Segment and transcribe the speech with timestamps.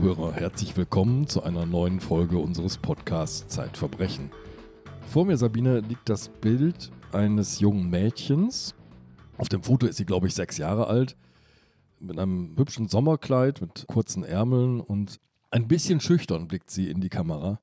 [0.00, 4.30] Zuhörer, herzlich willkommen zu einer neuen Folge unseres Podcasts Zeitverbrechen.
[5.06, 8.74] Vor mir, Sabine, liegt das Bild eines jungen Mädchens.
[9.36, 11.18] Auf dem Foto ist sie, glaube ich, sechs Jahre alt,
[11.98, 17.10] mit einem hübschen Sommerkleid, mit kurzen Ärmeln und ein bisschen schüchtern blickt sie in die
[17.10, 17.60] Kamera.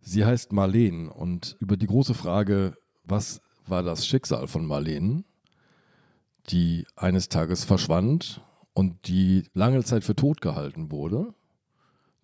[0.00, 5.24] Sie heißt Marleen und über die große Frage, was war das Schicksal von Marleen,
[6.48, 8.42] die eines Tages verschwand
[8.72, 11.32] und die lange Zeit für tot gehalten wurde.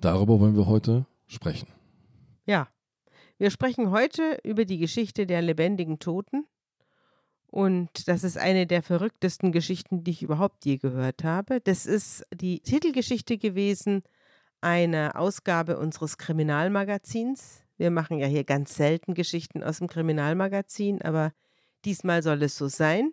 [0.00, 1.68] Darüber wollen wir heute sprechen.
[2.46, 2.68] Ja,
[3.38, 6.46] wir sprechen heute über die Geschichte der lebendigen Toten.
[7.46, 11.60] Und das ist eine der verrücktesten Geschichten, die ich überhaupt je gehört habe.
[11.60, 14.02] Das ist die Titelgeschichte gewesen
[14.60, 17.62] einer Ausgabe unseres Kriminalmagazins.
[17.76, 21.32] Wir machen ja hier ganz selten Geschichten aus dem Kriminalmagazin, aber
[21.84, 23.12] diesmal soll es so sein.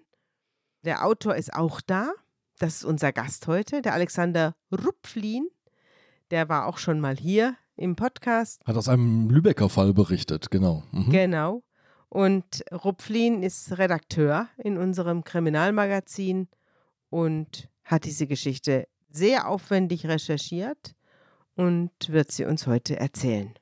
[0.84, 2.12] Der Autor ist auch da.
[2.60, 5.48] Das ist unser Gast heute, der Alexander Rupflin.
[6.32, 8.62] Der war auch schon mal hier im Podcast.
[8.66, 10.84] Hat aus einem Lübecker Fall berichtet, genau.
[10.92, 11.10] Mhm.
[11.10, 11.64] Genau.
[12.10, 16.48] Und Rupflin ist Redakteur in unserem Kriminalmagazin
[17.10, 20.96] und hat diese Geschichte sehr aufwendig recherchiert
[21.56, 23.54] und wird sie uns heute erzählen.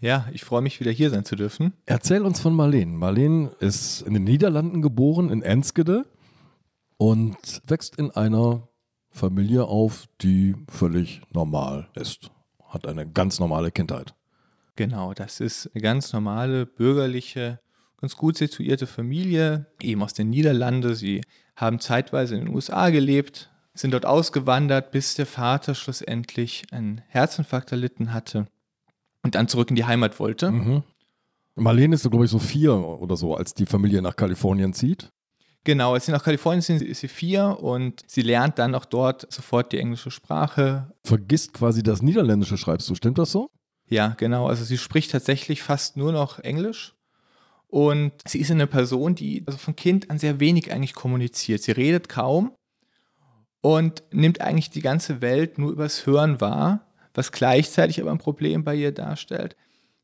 [0.00, 1.72] Ja, ich freue mich wieder hier sein zu dürfen.
[1.86, 2.96] Erzähl uns von Marleen.
[2.96, 6.04] Marleen ist in den Niederlanden geboren, in Enskede
[6.98, 8.68] und wächst in einer
[9.14, 12.32] Familie auf, die völlig normal ist.
[12.68, 14.12] Hat eine ganz normale Kindheit.
[14.74, 17.60] Genau, das ist eine ganz normale, bürgerliche,
[18.00, 20.96] ganz gut situierte Familie, eben aus den Niederlanden.
[20.96, 21.20] Sie
[21.54, 27.70] haben zeitweise in den USA gelebt, sind dort ausgewandert, bis der Vater schlussendlich einen Herzinfarkt
[27.70, 28.46] erlitten hatte
[29.22, 30.50] und dann zurück in die Heimat wollte.
[30.50, 30.82] Mhm.
[31.54, 35.12] Marlene ist, glaube ich, so vier oder so, als die Familie nach Kalifornien zieht.
[35.64, 39.32] Genau, als sie nach Kalifornien sind, ist sie vier und sie lernt dann auch dort
[39.32, 40.92] sofort die englische Sprache.
[41.04, 43.48] Vergisst quasi das Niederländische, schreibst du, stimmt das so?
[43.88, 44.46] Ja, genau.
[44.46, 46.94] Also sie spricht tatsächlich fast nur noch Englisch.
[47.66, 51.62] Und sie ist eine Person, die also von Kind an sehr wenig eigentlich kommuniziert.
[51.62, 52.54] Sie redet kaum
[53.62, 58.64] und nimmt eigentlich die ganze Welt nur übers Hören wahr, was gleichzeitig aber ein Problem
[58.64, 59.56] bei ihr darstellt,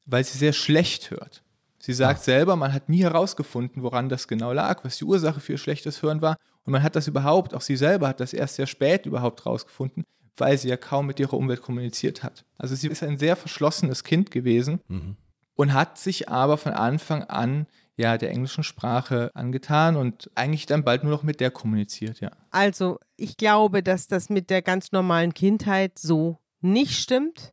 [0.07, 1.43] weil sie sehr schlecht hört.
[1.81, 5.53] Sie sagt selber, man hat nie herausgefunden, woran das genau lag, was die Ursache für
[5.53, 6.37] ihr schlechtes Hören war.
[6.65, 10.05] Und man hat das überhaupt, auch sie selber hat das erst sehr spät überhaupt herausgefunden,
[10.37, 12.45] weil sie ja kaum mit ihrer Umwelt kommuniziert hat.
[12.59, 15.17] Also sie ist ein sehr verschlossenes Kind gewesen mhm.
[15.55, 20.85] und hat sich aber von Anfang an ja der englischen Sprache angetan und eigentlich dann
[20.85, 22.31] bald nur noch mit der kommuniziert, ja.
[22.51, 27.53] Also ich glaube, dass das mit der ganz normalen Kindheit so nicht stimmt.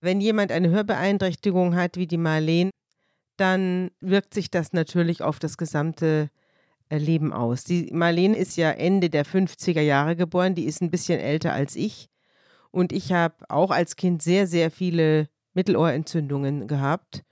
[0.00, 2.70] Wenn jemand eine Hörbeeinträchtigung hat wie die Marleen,
[3.36, 6.30] dann wirkt sich das natürlich auf das gesamte
[6.88, 7.64] äh, Leben aus.
[7.64, 11.76] Die Marlene ist ja Ende der 50er Jahre geboren, die ist ein bisschen älter als
[11.76, 12.08] ich.
[12.70, 17.22] Und ich habe auch als Kind sehr, sehr viele Mittelohrentzündungen gehabt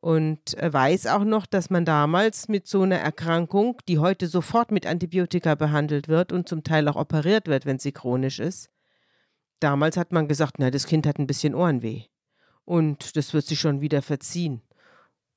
[0.00, 4.70] und äh, weiß auch noch, dass man damals mit so einer Erkrankung, die heute sofort
[4.72, 8.70] mit Antibiotika behandelt wird und zum Teil auch operiert wird, wenn sie chronisch ist,
[9.60, 12.04] damals hat man gesagt, na, das Kind hat ein bisschen Ohrenweh
[12.64, 14.62] und das wird sich schon wieder verziehen.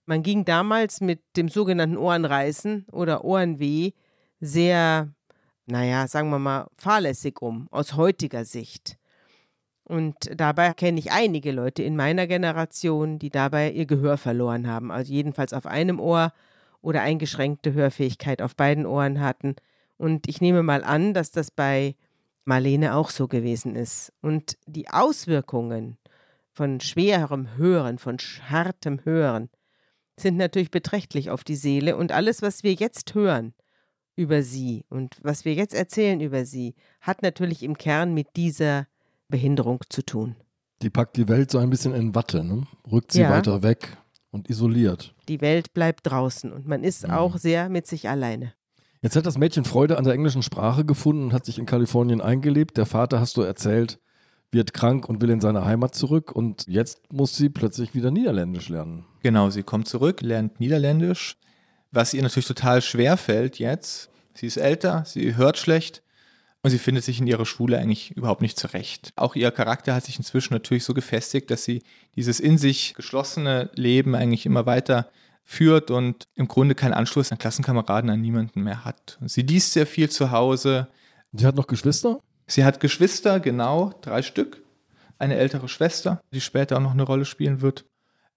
[0.05, 3.91] Man ging damals mit dem sogenannten Ohrenreißen oder Ohrenweh
[4.41, 5.13] sehr,
[5.65, 8.97] naja, sagen wir mal, fahrlässig um, aus heutiger Sicht.
[9.85, 14.91] Und dabei kenne ich einige Leute in meiner Generation, die dabei ihr Gehör verloren haben,
[14.91, 16.33] also jedenfalls auf einem Ohr
[16.81, 19.55] oder eingeschränkte Hörfähigkeit auf beiden Ohren hatten.
[19.97, 21.95] Und ich nehme mal an, dass das bei
[22.45, 24.11] Marlene auch so gewesen ist.
[24.21, 25.97] Und die Auswirkungen
[26.51, 28.17] von schwerem Hören, von
[28.49, 29.49] hartem Hören,
[30.19, 33.53] sind natürlich beträchtlich auf die Seele und alles, was wir jetzt hören
[34.15, 38.87] über sie und was wir jetzt erzählen über sie, hat natürlich im Kern mit dieser
[39.27, 40.35] Behinderung zu tun.
[40.81, 42.67] Die packt die Welt so ein bisschen in Watte, ne?
[42.91, 43.31] rückt sie ja.
[43.31, 43.97] weiter weg
[44.31, 45.15] und isoliert.
[45.29, 47.13] Die Welt bleibt draußen und man ist mhm.
[47.13, 48.53] auch sehr mit sich alleine.
[49.01, 52.21] Jetzt hat das Mädchen Freude an der englischen Sprache gefunden und hat sich in Kalifornien
[52.21, 52.77] eingelebt.
[52.77, 53.99] Der Vater, hast du erzählt,
[54.53, 58.69] wird krank und will in seine Heimat zurück und jetzt muss sie plötzlich wieder Niederländisch
[58.69, 59.05] lernen.
[59.21, 61.37] Genau, sie kommt zurück, lernt Niederländisch,
[61.91, 64.09] was ihr natürlich total schwer fällt jetzt.
[64.33, 66.03] Sie ist älter, sie hört schlecht
[66.61, 69.11] und sie findet sich in ihrer Schule eigentlich überhaupt nicht zurecht.
[69.15, 71.83] Auch ihr Charakter hat sich inzwischen natürlich so gefestigt, dass sie
[72.15, 75.09] dieses in sich geschlossene Leben eigentlich immer weiter
[75.43, 79.19] führt und im Grunde keinen Anschluss an Klassenkameraden, an niemanden mehr hat.
[79.25, 80.87] Sie liest sehr viel zu Hause.
[81.33, 82.19] Sie hat noch Geschwister?
[82.47, 84.61] Sie hat Geschwister, genau, drei Stück.
[85.17, 87.85] Eine ältere Schwester, die später auch noch eine Rolle spielen wird.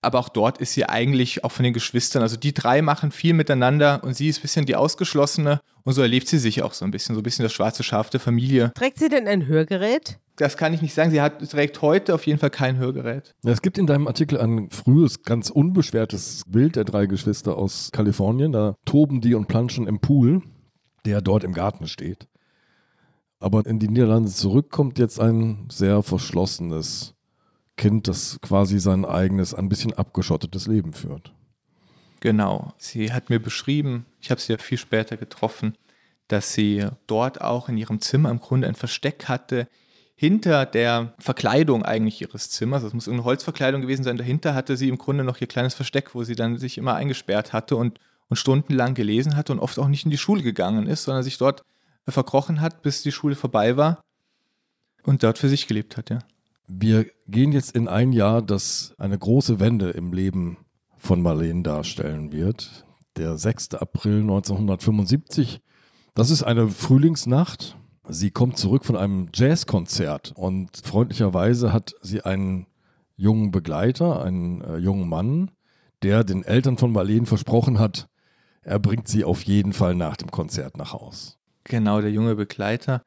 [0.03, 3.35] Aber auch dort ist sie eigentlich auch von den Geschwistern, also die drei machen viel
[3.35, 6.85] miteinander und sie ist ein bisschen die Ausgeschlossene und so erlebt sie sich auch so
[6.85, 8.70] ein bisschen, so ein bisschen das schwarze Schaf der Familie.
[8.76, 10.20] Trägt sie denn ein Hörgerät?
[10.37, 11.11] Das kann ich nicht sagen.
[11.11, 13.35] Sie hat, trägt heute auf jeden Fall kein Hörgerät.
[13.43, 18.52] Es gibt in deinem Artikel ein frühes, ganz unbeschwertes Bild der drei Geschwister aus Kalifornien.
[18.52, 20.43] Da toben die und planschen im Pool,
[21.06, 22.29] der dort im Garten steht.
[23.38, 27.15] Aber in die Niederlande zurückkommt jetzt ein sehr verschlossenes
[27.77, 31.33] Kind, das quasi sein eigenes, ein bisschen abgeschottetes Leben führt.
[32.21, 32.73] Genau.
[32.79, 35.77] Sie hat mir beschrieben, ich habe sie ja viel später getroffen,
[36.29, 39.69] dass sie dort auch in ihrem Zimmer im Grunde ein Versteck hatte,
[40.19, 44.88] hinter der Verkleidung eigentlich ihres Zimmers, das muss eine Holzverkleidung gewesen sein, dahinter hatte sie
[44.88, 48.37] im Grunde noch ihr kleines Versteck, wo sie dann sich immer eingesperrt hatte und, und
[48.37, 51.62] stundenlang gelesen hatte und oft auch nicht in die Schule gegangen ist, sondern sich dort
[52.12, 54.00] verkrochen hat, bis die Schule vorbei war
[55.03, 56.19] und dort für sich gelebt hat, ja.
[56.69, 60.58] Wir gehen jetzt in ein Jahr, das eine große Wende im Leben
[60.97, 62.85] von Marlene darstellen wird.
[63.17, 63.75] Der 6.
[63.75, 65.61] April 1975.
[66.14, 67.76] Das ist eine Frühlingsnacht.
[68.09, 72.67] Sie kommt zurück von einem Jazzkonzert und freundlicherweise hat sie einen
[73.17, 75.50] jungen Begleiter, einen äh, jungen Mann,
[76.02, 78.09] der den Eltern von Marlene versprochen hat,
[78.62, 81.38] er bringt sie auf jeden Fall nach dem Konzert nach Haus.
[81.69, 83.03] Genau, der junge Begleiter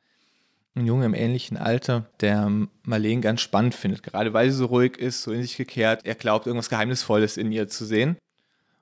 [0.80, 2.50] ein Junge im ähnlichen Alter, der
[2.84, 6.06] Marlene ganz spannend findet, gerade weil sie so ruhig ist, so in sich gekehrt.
[6.06, 8.18] Er glaubt, irgendwas Geheimnisvolles in ihr zu sehen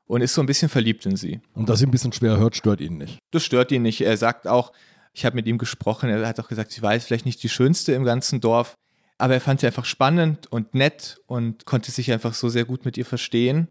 [0.06, 1.42] und ist so ein bisschen verliebt in sie.
[1.54, 3.20] Und dass sie ein bisschen schwer hört, stört ihn nicht.
[3.32, 4.02] Das stört ihn nicht.
[4.02, 4.72] Er sagt auch,
[5.14, 7.50] ich habe mit ihm gesprochen, er hat auch gesagt, sie war jetzt vielleicht nicht die
[7.50, 8.76] schönste im ganzen Dorf,
[9.18, 12.86] aber er fand sie einfach spannend und nett und konnte sich einfach so sehr gut
[12.86, 13.68] mit ihr verstehen.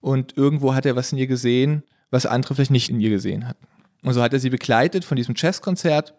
[0.00, 3.46] Und irgendwo hat er was in ihr gesehen, was andere vielleicht nicht in ihr gesehen
[3.46, 3.66] hatten.
[4.06, 6.14] Und so hat er sie begleitet von diesem Jazzkonzert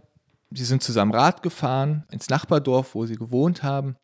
[0.51, 3.97] Sie sind zusammen Rad gefahren ins Nachbardorf, wo sie gewohnt haben.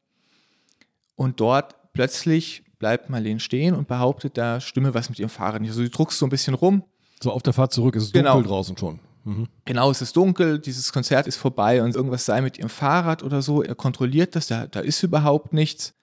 [1.16, 5.70] Und dort plötzlich bleibt Marlene stehen und behauptet, da stimme was mit ihrem Fahrrad nicht.
[5.70, 6.84] Also sie druckst so ein bisschen rum.
[7.22, 8.34] So auf der Fahrt zurück ist es Genau.
[8.34, 9.00] dunkel draußen schon.
[9.24, 9.48] Mhm.
[9.64, 13.42] Genau, es ist dunkel, dieses Konzert ist vorbei und irgendwas sei mit ihrem Fahrrad oder
[13.42, 13.64] so.
[13.64, 15.94] Er kontrolliert das, da, da ist überhaupt nichts.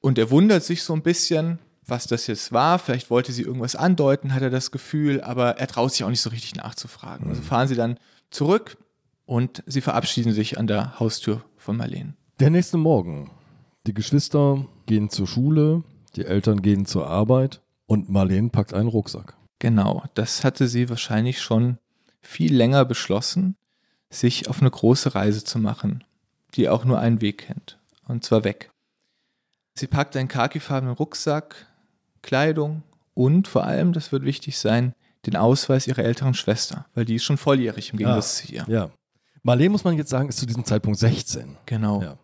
[0.00, 2.78] Und er wundert sich so ein bisschen, was das jetzt war.
[2.78, 6.20] Vielleicht wollte sie irgendwas andeuten, hat er das Gefühl, aber er traut sich auch nicht
[6.20, 7.28] so richtig nachzufragen.
[7.28, 7.98] Also fahren sie dann
[8.30, 8.76] zurück
[9.26, 12.14] und sie verabschieden sich an der Haustür von Marlene.
[12.40, 13.30] Der nächste Morgen.
[13.86, 15.82] Die Geschwister gehen zur Schule,
[16.16, 19.36] die Eltern gehen zur Arbeit und Marlene packt einen Rucksack.
[19.58, 21.78] Genau, das hatte sie wahrscheinlich schon
[22.20, 23.56] viel länger beschlossen,
[24.10, 26.04] sich auf eine große Reise zu machen,
[26.54, 28.70] die auch nur einen Weg kennt, und zwar weg.
[29.74, 31.66] Sie packt einen khakifarbenen Rucksack,
[32.22, 32.82] Kleidung
[33.14, 34.94] und vor allem, das wird wichtig sein,
[35.26, 38.64] den Ausweis ihrer älteren Schwester, weil die ist schon volljährig im Gegensatz zu ihr.
[38.68, 38.90] Ja.
[39.42, 41.56] Marlene, muss man jetzt sagen, ist zu diesem Zeitpunkt 16.
[41.66, 42.02] Genau.
[42.02, 42.18] Ja.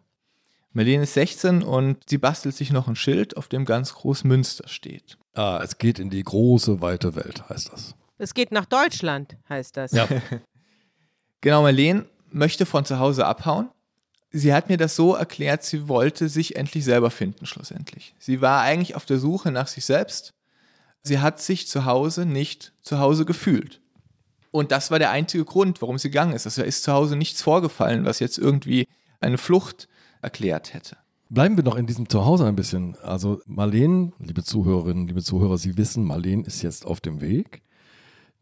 [0.73, 4.69] Marlene ist 16 und sie bastelt sich noch ein Schild, auf dem ganz groß Münster
[4.69, 5.19] steht.
[5.35, 7.95] Ah, es geht in die große, weite Welt, heißt das.
[8.19, 9.93] Es geht nach Deutschland, heißt das.
[9.93, 10.09] Ja.
[11.41, 13.71] Genau, Marlene möchte von zu Hause abhauen.
[14.31, 18.15] Sie hat mir das so erklärt, sie wollte sich endlich selber finden, schlussendlich.
[18.19, 20.35] Sie war eigentlich auf der Suche nach sich selbst.
[21.03, 23.81] Sie hat sich zu Hause nicht zu Hause gefühlt.
[24.51, 26.47] Und das war der einzige Grund, warum sie gegangen ist.
[26.47, 28.87] Also ist zu Hause nichts vorgefallen, was jetzt irgendwie
[29.21, 29.89] eine Flucht
[30.21, 30.97] erklärt hätte.
[31.31, 32.97] Bleiben wir noch in diesem Zuhause ein bisschen.
[33.03, 37.63] Also Marlene, liebe Zuhörerinnen, liebe Zuhörer, Sie wissen, Marlene ist jetzt auf dem Weg.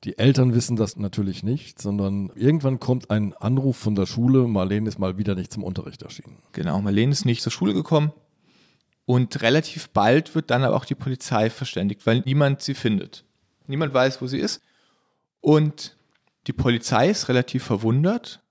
[0.04, 4.88] Die Eltern wissen das natürlich nicht, sondern irgendwann kommt ein Anruf von der Schule, Marlene
[4.88, 6.38] ist mal wieder nicht zum Unterricht erschienen.
[6.52, 8.12] Genau, Marlene ist nicht zur Schule gekommen.
[9.06, 13.24] Und relativ bald wird dann aber auch die Polizei verständigt, weil niemand sie findet.
[13.66, 14.60] Niemand weiß, wo sie ist.
[15.40, 15.96] Und
[16.46, 18.42] die Polizei ist relativ verwundert,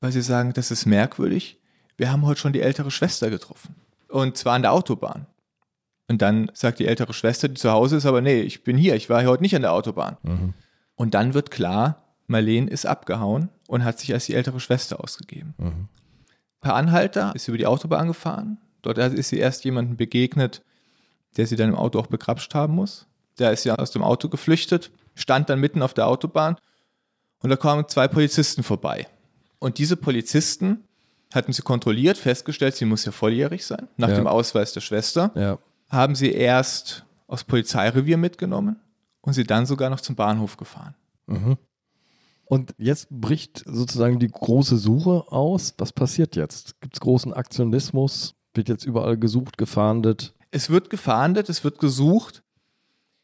[0.00, 1.58] weil sie sagen, das ist merkwürdig.
[1.96, 3.74] Wir haben heute schon die ältere Schwester getroffen.
[4.08, 5.26] Und zwar an der Autobahn.
[6.08, 8.94] Und dann sagt die ältere Schwester, die zu Hause ist, aber nee, ich bin hier,
[8.96, 10.54] ich war hier heute nicht an der Autobahn.
[10.94, 15.54] Und dann wird klar, Marlene ist abgehauen und hat sich als die ältere Schwester ausgegeben.
[16.60, 18.58] Per Anhalter ist sie über die Autobahn gefahren.
[18.82, 20.62] Dort ist sie erst jemandem begegnet,
[21.36, 23.06] der sie dann im Auto auch begrapscht haben muss.
[23.38, 26.56] Der ist ja aus dem Auto geflüchtet, stand dann mitten auf der Autobahn
[27.42, 29.06] und da kamen zwei Polizisten vorbei.
[29.58, 30.84] Und diese Polizisten
[31.34, 34.14] hatten sie kontrolliert, festgestellt, sie muss ja volljährig sein, nach Ja.
[34.16, 35.58] dem Ausweis der Schwester, Ja.
[35.88, 38.76] Haben sie erst aufs Polizeirevier mitgenommen
[39.20, 40.94] und sie dann sogar noch zum Bahnhof gefahren.
[42.44, 45.74] Und jetzt bricht sozusagen die große Suche aus.
[45.76, 46.80] Was passiert jetzt?
[46.80, 48.34] Gibt es großen Aktionismus?
[48.54, 50.34] Wird jetzt überall gesucht, gefahndet?
[50.50, 52.42] Es wird gefahndet, es wird gesucht.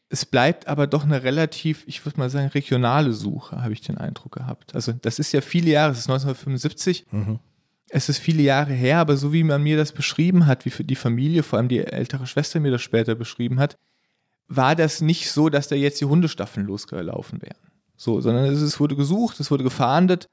[0.09, 3.97] Es bleibt aber doch eine relativ, ich würde mal sagen, regionale Suche, habe ich den
[3.97, 4.75] Eindruck gehabt.
[4.75, 7.07] Also das ist ja viele Jahre, es ist 1975.
[7.95, 10.83] Es ist viele Jahre her, aber so wie man mir das beschrieben hat, wie für
[10.83, 13.77] die Familie, vor allem die ältere Schwester mir das später beschrieben hat,
[14.49, 17.55] war das nicht so, dass da jetzt die Hundestaffeln losgelaufen wären.
[17.95, 20.27] So, sondern es, es wurde gesucht, es wurde gefahndet.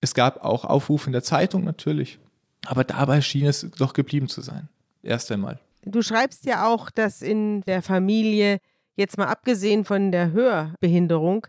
[0.00, 2.18] Es gab auch Aufrufe in der Zeitung natürlich.
[2.66, 4.68] Aber dabei schien es doch geblieben zu sein.
[5.04, 5.60] Erst einmal.
[5.84, 8.58] Du schreibst ja auch, dass in der Familie,
[8.96, 11.46] jetzt mal abgesehen von der Hörbehinderung,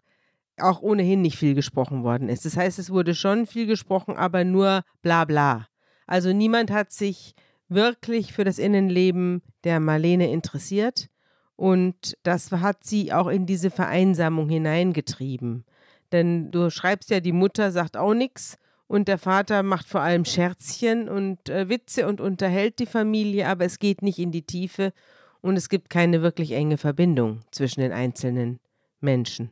[0.58, 2.46] auch ohnehin nicht viel gesprochen worden ist.
[2.46, 5.68] Das heißt, es wurde schon viel gesprochen, aber nur bla bla.
[6.08, 7.36] Also niemand hat sich
[7.70, 11.08] wirklich für das Innenleben der Marlene interessiert.
[11.56, 15.64] Und das hat sie auch in diese Vereinsamung hineingetrieben.
[16.12, 20.26] Denn du schreibst ja, die Mutter sagt auch nichts und der Vater macht vor allem
[20.26, 24.92] Scherzchen und äh, Witze und unterhält die Familie, aber es geht nicht in die Tiefe
[25.40, 28.60] und es gibt keine wirklich enge Verbindung zwischen den einzelnen
[29.00, 29.52] Menschen.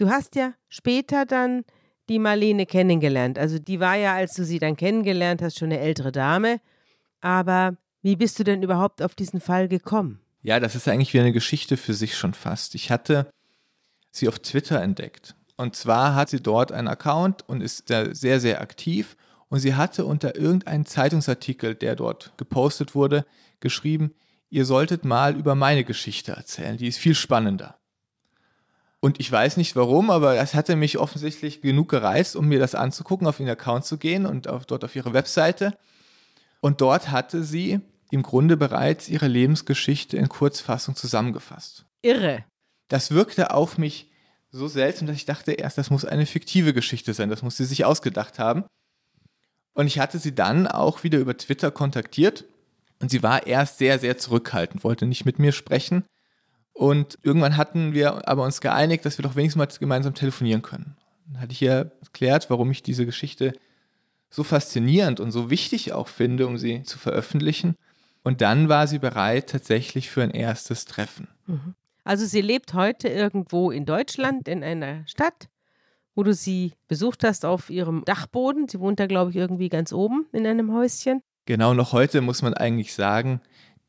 [0.00, 1.62] Du hast ja später dann
[2.08, 3.38] die Marlene kennengelernt.
[3.38, 6.62] Also die war ja, als du sie dann kennengelernt hast, schon eine ältere Dame.
[7.20, 10.20] Aber wie bist du denn überhaupt auf diesen Fall gekommen?
[10.40, 12.74] Ja, das ist eigentlich wie eine Geschichte für sich schon fast.
[12.74, 13.30] Ich hatte
[14.10, 18.40] sie auf Twitter entdeckt und zwar hat sie dort einen Account und ist da sehr,
[18.40, 19.18] sehr aktiv.
[19.50, 23.26] Und sie hatte unter irgendeinem Zeitungsartikel, der dort gepostet wurde,
[23.60, 24.14] geschrieben,
[24.48, 27.79] ihr solltet mal über meine Geschichte erzählen, die ist viel spannender.
[29.00, 32.74] Und ich weiß nicht warum, aber es hatte mich offensichtlich genug gereizt, um mir das
[32.74, 35.76] anzugucken, auf ihren Account zu gehen und auf, dort auf ihre Webseite.
[36.60, 37.80] Und dort hatte sie
[38.10, 41.86] im Grunde bereits ihre Lebensgeschichte in Kurzfassung zusammengefasst.
[42.02, 42.44] Irre.
[42.88, 44.10] Das wirkte auf mich
[44.50, 47.64] so seltsam, dass ich dachte erst, das muss eine fiktive Geschichte sein, das muss sie
[47.64, 48.64] sich ausgedacht haben.
[49.74, 52.44] Und ich hatte sie dann auch wieder über Twitter kontaktiert
[53.00, 56.04] und sie war erst sehr, sehr zurückhaltend, wollte nicht mit mir sprechen.
[56.80, 60.96] Und irgendwann hatten wir aber uns geeinigt, dass wir doch wenigstens mal gemeinsam telefonieren können.
[61.26, 63.52] Dann hatte ich ihr erklärt, warum ich diese Geschichte
[64.30, 67.76] so faszinierend und so wichtig auch finde, um sie zu veröffentlichen.
[68.22, 71.28] Und dann war sie bereit tatsächlich für ein erstes Treffen.
[71.46, 71.74] Mhm.
[72.04, 75.50] Also sie lebt heute irgendwo in Deutschland, in einer Stadt,
[76.14, 78.68] wo du sie besucht hast auf ihrem Dachboden.
[78.70, 81.20] Sie wohnt da, glaube ich, irgendwie ganz oben in einem Häuschen.
[81.44, 83.42] Genau, noch heute muss man eigentlich sagen,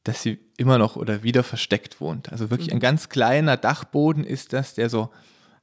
[0.04, 2.32] dass sie immer noch oder wieder versteckt wohnt.
[2.32, 2.76] Also wirklich mhm.
[2.76, 5.10] ein ganz kleiner Dachboden ist das, der so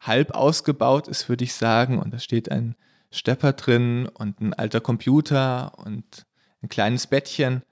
[0.00, 1.98] halb ausgebaut ist, würde ich sagen.
[1.98, 2.76] Und da steht ein
[3.10, 6.26] Stepper drin und ein alter Computer und
[6.62, 7.62] ein kleines Bettchen.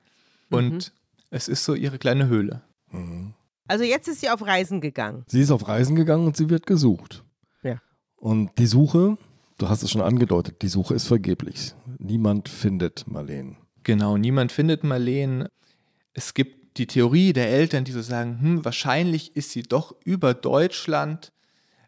[0.50, 1.26] Und mhm.
[1.30, 2.62] es ist so ihre kleine Höhle.
[2.90, 3.34] Mhm.
[3.68, 5.24] Also jetzt ist sie auf Reisen gegangen.
[5.26, 7.24] Sie ist auf Reisen gegangen und sie wird gesucht.
[7.62, 7.80] Ja.
[8.16, 9.18] Und die Suche,
[9.58, 11.74] du hast es schon angedeutet, die Suche ist vergeblich.
[11.98, 13.56] Niemand findet Marleen.
[13.82, 15.48] Genau, niemand findet Marleen.
[16.12, 20.34] Es gibt die Theorie der Eltern, die so sagen, hm, wahrscheinlich ist sie doch über
[20.34, 21.32] Deutschland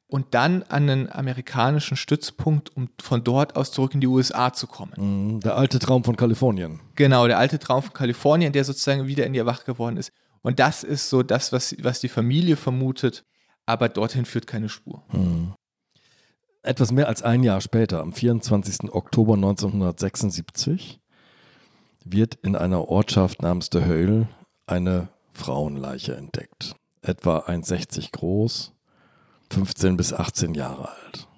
[0.08, 4.66] und dann an einen amerikanischen Stützpunkt, um von dort aus zurück in die USA zu
[4.66, 4.92] kommen.
[4.96, 6.80] Mhm, der alte Traum von Kalifornien.
[6.94, 10.12] Genau, der alte Traum von Kalifornien, der sozusagen wieder in ihr wach geworden ist.
[10.40, 13.24] Und das ist so das, was, was die Familie vermutet,
[13.66, 15.02] aber dorthin führt keine Spur.
[15.08, 15.52] Hm.
[16.62, 18.92] Etwas mehr als ein Jahr später, am 24.
[18.92, 21.00] Oktober 1976,
[22.04, 24.26] wird in einer Ortschaft namens De Heul
[24.68, 26.74] eine Frauenleiche entdeckt.
[27.02, 28.72] Etwa 1,60 groß,
[29.50, 31.28] 15 bis 18 Jahre alt.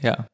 [0.00, 0.26] Ja,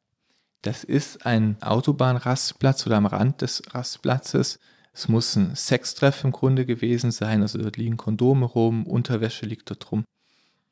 [0.62, 4.58] das ist ein Autobahnrastplatz oder am Rand des Rastplatzes
[4.98, 9.70] es muss ein Sextreff im Grunde gewesen sein, also dort liegen Kondome rum, Unterwäsche liegt
[9.70, 10.04] dort rum.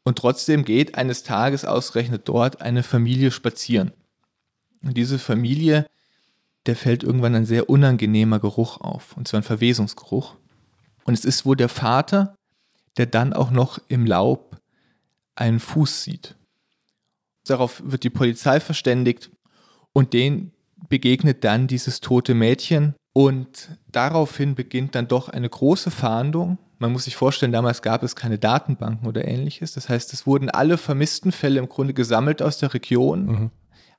[0.02, 3.92] Und trotzdem geht eines Tages ausgerechnet dort eine Familie spazieren.
[4.82, 5.86] Und diese Familie,
[6.66, 10.34] der fällt irgendwann ein sehr unangenehmer Geruch auf, und zwar ein Verwesungsgeruch.
[11.06, 12.36] Und es ist wohl der Vater,
[12.98, 14.58] der dann auch noch im Laub
[15.34, 16.36] einen Fuß sieht.
[17.46, 19.30] Darauf wird die Polizei verständigt
[19.92, 20.52] und denen
[20.88, 26.58] begegnet dann dieses tote Mädchen, und daraufhin beginnt dann doch eine große Fahndung.
[26.78, 29.72] Man muss sich vorstellen, damals gab es keine Datenbanken oder ähnliches.
[29.72, 33.24] Das heißt, es wurden alle vermissten Fälle im Grunde gesammelt aus der Region.
[33.24, 33.50] Mhm.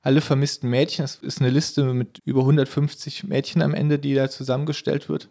[0.02, 1.02] Alle vermissten Mädchen.
[1.02, 5.28] Das ist eine Liste mit über 150 Mädchen am Ende, die da zusammengestellt wird.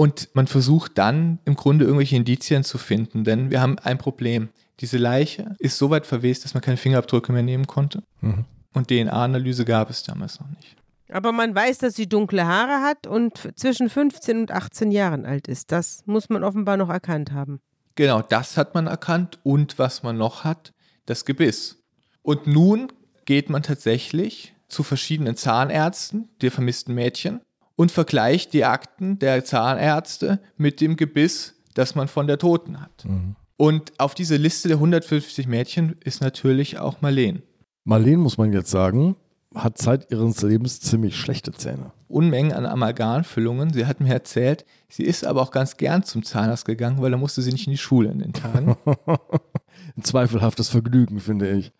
[0.00, 4.48] Und man versucht dann im Grunde irgendwelche Indizien zu finden, denn wir haben ein Problem.
[4.80, 8.02] Diese Leiche ist so weit verwest, dass man keine Fingerabdrücke mehr nehmen konnte.
[8.22, 8.46] Mhm.
[8.72, 10.74] Und DNA-Analyse gab es damals noch nicht.
[11.10, 15.48] Aber man weiß, dass sie dunkle Haare hat und zwischen 15 und 18 Jahren alt
[15.48, 15.70] ist.
[15.70, 17.60] Das muss man offenbar noch erkannt haben.
[17.94, 19.38] Genau, das hat man erkannt.
[19.42, 20.72] Und was man noch hat,
[21.04, 21.76] das Gebiss.
[22.22, 22.90] Und nun
[23.26, 27.42] geht man tatsächlich zu verschiedenen Zahnärzten der vermissten Mädchen
[27.80, 33.06] und vergleicht die Akten der Zahnärzte mit dem Gebiss, das man von der Toten hat.
[33.06, 33.36] Mhm.
[33.56, 37.42] Und auf diese Liste der 150 Mädchen ist natürlich auch Marleen.
[37.84, 39.16] Marleen, muss man jetzt sagen,
[39.54, 41.92] hat Zeit ihres Lebens ziemlich schlechte Zähne.
[42.06, 43.72] Unmengen an Amalgamfüllungen.
[43.72, 47.16] Sie hat mir erzählt, sie ist aber auch ganz gern zum Zahnarzt gegangen, weil da
[47.16, 48.76] musste sie nicht in die Schule in den Tagen.
[49.96, 51.72] Ein zweifelhaftes Vergnügen, finde ich.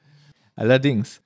[0.57, 1.21] Allerdings.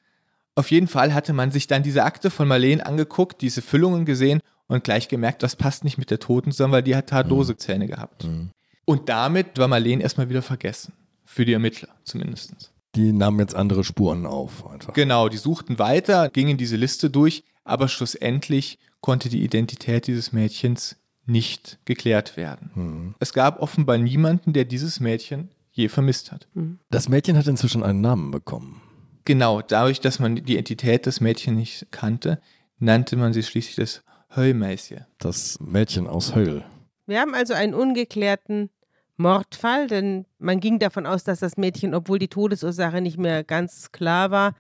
[0.56, 4.40] Auf jeden Fall hatte man sich dann diese Akte von Marleen angeguckt, diese Füllungen gesehen
[4.68, 7.86] und gleich gemerkt, das passt nicht mit der Toten zusammen, weil die hat tatlose Zähne
[7.86, 8.24] gehabt.
[8.24, 8.50] Mhm.
[8.84, 10.92] Und damit war Marlene erstmal wieder vergessen.
[11.24, 12.72] Für die Ermittler zumindest.
[12.94, 14.92] Die nahmen jetzt andere Spuren auf, einfach.
[14.92, 20.96] Genau, die suchten weiter, gingen diese Liste durch, aber schlussendlich konnte die Identität dieses Mädchens
[21.26, 22.70] nicht geklärt werden.
[22.74, 23.14] Mhm.
[23.18, 26.46] Es gab offenbar niemanden, der dieses Mädchen je vermisst hat.
[26.90, 28.80] Das Mädchen hat inzwischen einen Namen bekommen.
[29.24, 32.40] Genau, dadurch, dass man die Identität des Mädchens nicht kannte,
[32.78, 34.04] nannte man sie schließlich das
[34.36, 35.06] Heumäßchen.
[35.18, 36.64] Das Mädchen aus Höll.
[37.06, 38.70] Wir haben also einen ungeklärten
[39.16, 43.92] Mordfall, denn man ging davon aus, dass das Mädchen, obwohl die Todesursache nicht mehr ganz
[43.92, 44.54] klar war,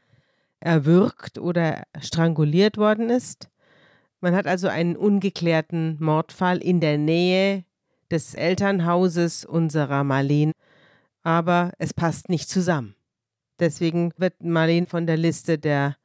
[0.60, 3.48] erwürgt oder stranguliert worden ist.
[4.20, 7.64] Man hat also einen ungeklärten Mordfall in der Nähe
[8.10, 10.52] des Elternhauses unserer Marleen,
[11.22, 12.94] aber es passt nicht zusammen.
[13.58, 15.96] Deswegen wird Marleen von der Liste der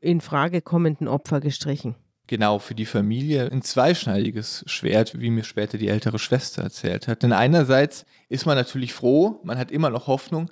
[0.00, 1.94] in Frage kommenden Opfer gestrichen.
[2.30, 7.24] Genau, für die Familie ein zweischneidiges Schwert, wie mir später die ältere Schwester erzählt hat.
[7.24, 10.48] Denn einerseits ist man natürlich froh, man hat immer noch Hoffnung,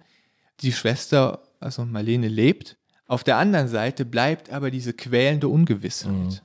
[0.59, 2.77] die Schwester, also Marlene, lebt.
[3.07, 6.11] Auf der anderen Seite bleibt aber diese quälende Ungewissheit.
[6.11, 6.39] Mhm.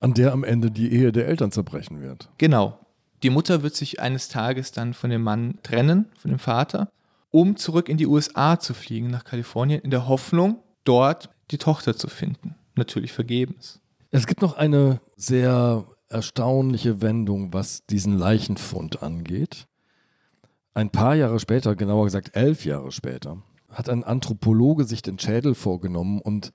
[0.00, 2.28] An der am Ende die Ehe der Eltern zerbrechen wird.
[2.38, 2.80] Genau.
[3.22, 6.90] Die Mutter wird sich eines Tages dann von dem Mann trennen, von dem Vater,
[7.30, 11.96] um zurück in die USA zu fliegen, nach Kalifornien, in der Hoffnung, dort die Tochter
[11.96, 12.56] zu finden.
[12.74, 13.80] Natürlich vergebens.
[14.10, 19.66] Es gibt noch eine sehr erstaunliche Wendung, was diesen Leichenfund angeht.
[20.74, 25.54] Ein paar Jahre später, genauer gesagt elf Jahre später, hat ein Anthropologe sich den Schädel
[25.54, 26.52] vorgenommen und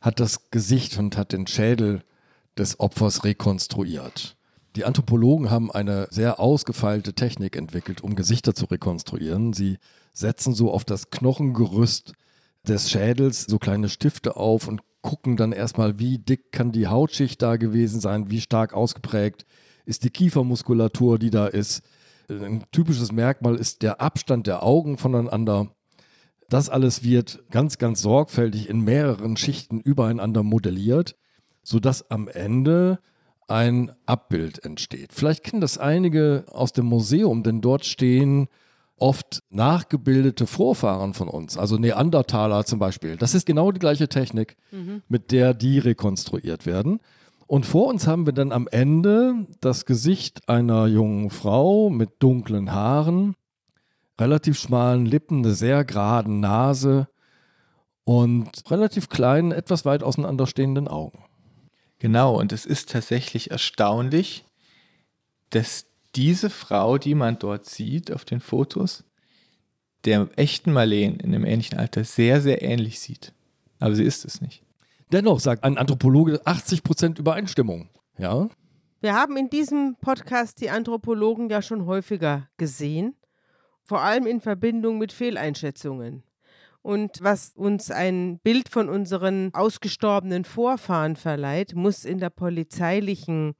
[0.00, 2.02] hat das Gesicht und hat den Schädel
[2.56, 4.36] des Opfers rekonstruiert.
[4.76, 9.52] Die Anthropologen haben eine sehr ausgefeilte Technik entwickelt, um Gesichter zu rekonstruieren.
[9.52, 9.78] Sie
[10.12, 12.12] setzen so auf das Knochengerüst
[12.66, 17.42] des Schädels so kleine Stifte auf und gucken dann erstmal, wie dick kann die Hautschicht
[17.42, 19.44] da gewesen sein, wie stark ausgeprägt
[19.84, 21.82] ist die Kiefermuskulatur, die da ist.
[22.28, 25.68] Ein typisches Merkmal ist der Abstand der Augen voneinander.
[26.48, 31.16] Das alles wird ganz, ganz sorgfältig in mehreren Schichten übereinander modelliert,
[31.62, 33.00] sodass am Ende
[33.48, 35.12] ein Abbild entsteht.
[35.12, 38.48] Vielleicht kennen das einige aus dem Museum, denn dort stehen
[39.02, 43.16] oft nachgebildete Vorfahren von uns, also Neandertaler zum Beispiel.
[43.16, 44.56] Das ist genau die gleiche Technik,
[45.08, 47.00] mit der die rekonstruiert werden.
[47.48, 52.72] Und vor uns haben wir dann am Ende das Gesicht einer jungen Frau mit dunklen
[52.72, 53.34] Haaren,
[54.20, 57.08] relativ schmalen Lippen, eine sehr geraden Nase
[58.04, 61.24] und relativ kleinen, etwas weit auseinanderstehenden Augen.
[61.98, 64.44] Genau, und es ist tatsächlich erstaunlich,
[65.50, 69.04] dass diese Frau, die man dort sieht auf den Fotos,
[70.04, 73.32] der echten Marleen in einem ähnlichen Alter sehr, sehr ähnlich sieht.
[73.78, 74.62] Aber sie ist es nicht.
[75.12, 77.88] Dennoch sagt ein Anthropologe 80% Übereinstimmung.
[78.18, 78.48] Ja,
[79.00, 83.14] Wir haben in diesem Podcast die Anthropologen ja schon häufiger gesehen,
[83.82, 86.22] vor allem in Verbindung mit Fehleinschätzungen.
[86.82, 93.54] Und was uns ein Bild von unseren ausgestorbenen Vorfahren verleiht, muss in der polizeilichen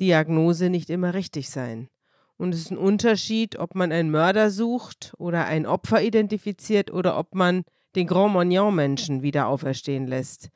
[0.00, 1.88] Diagnose nicht immer richtig sein.
[2.36, 7.18] Und es ist ein Unterschied, ob man einen Mörder sucht oder ein Opfer identifiziert oder
[7.18, 10.50] ob man den Grand Magnon-Menschen wieder auferstehen lässt.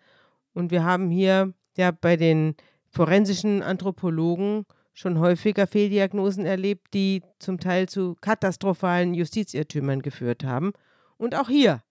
[0.54, 2.56] Und wir haben hier ja bei den
[2.88, 10.72] forensischen Anthropologen schon häufiger Fehldiagnosen erlebt, die zum Teil zu katastrophalen Justizirrtümern geführt haben.
[11.16, 11.82] Und auch hier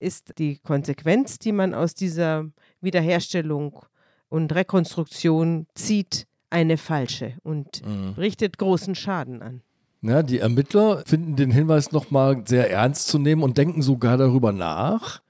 [0.00, 3.80] ist die Konsequenz, die man aus dieser Wiederherstellung
[4.28, 7.82] und Rekonstruktion zieht, eine falsche und
[8.16, 9.62] richtet großen Schaden an.
[10.00, 14.52] Ja, die Ermittler finden den Hinweis nochmal sehr ernst zu nehmen und denken sogar darüber
[14.52, 15.22] nach,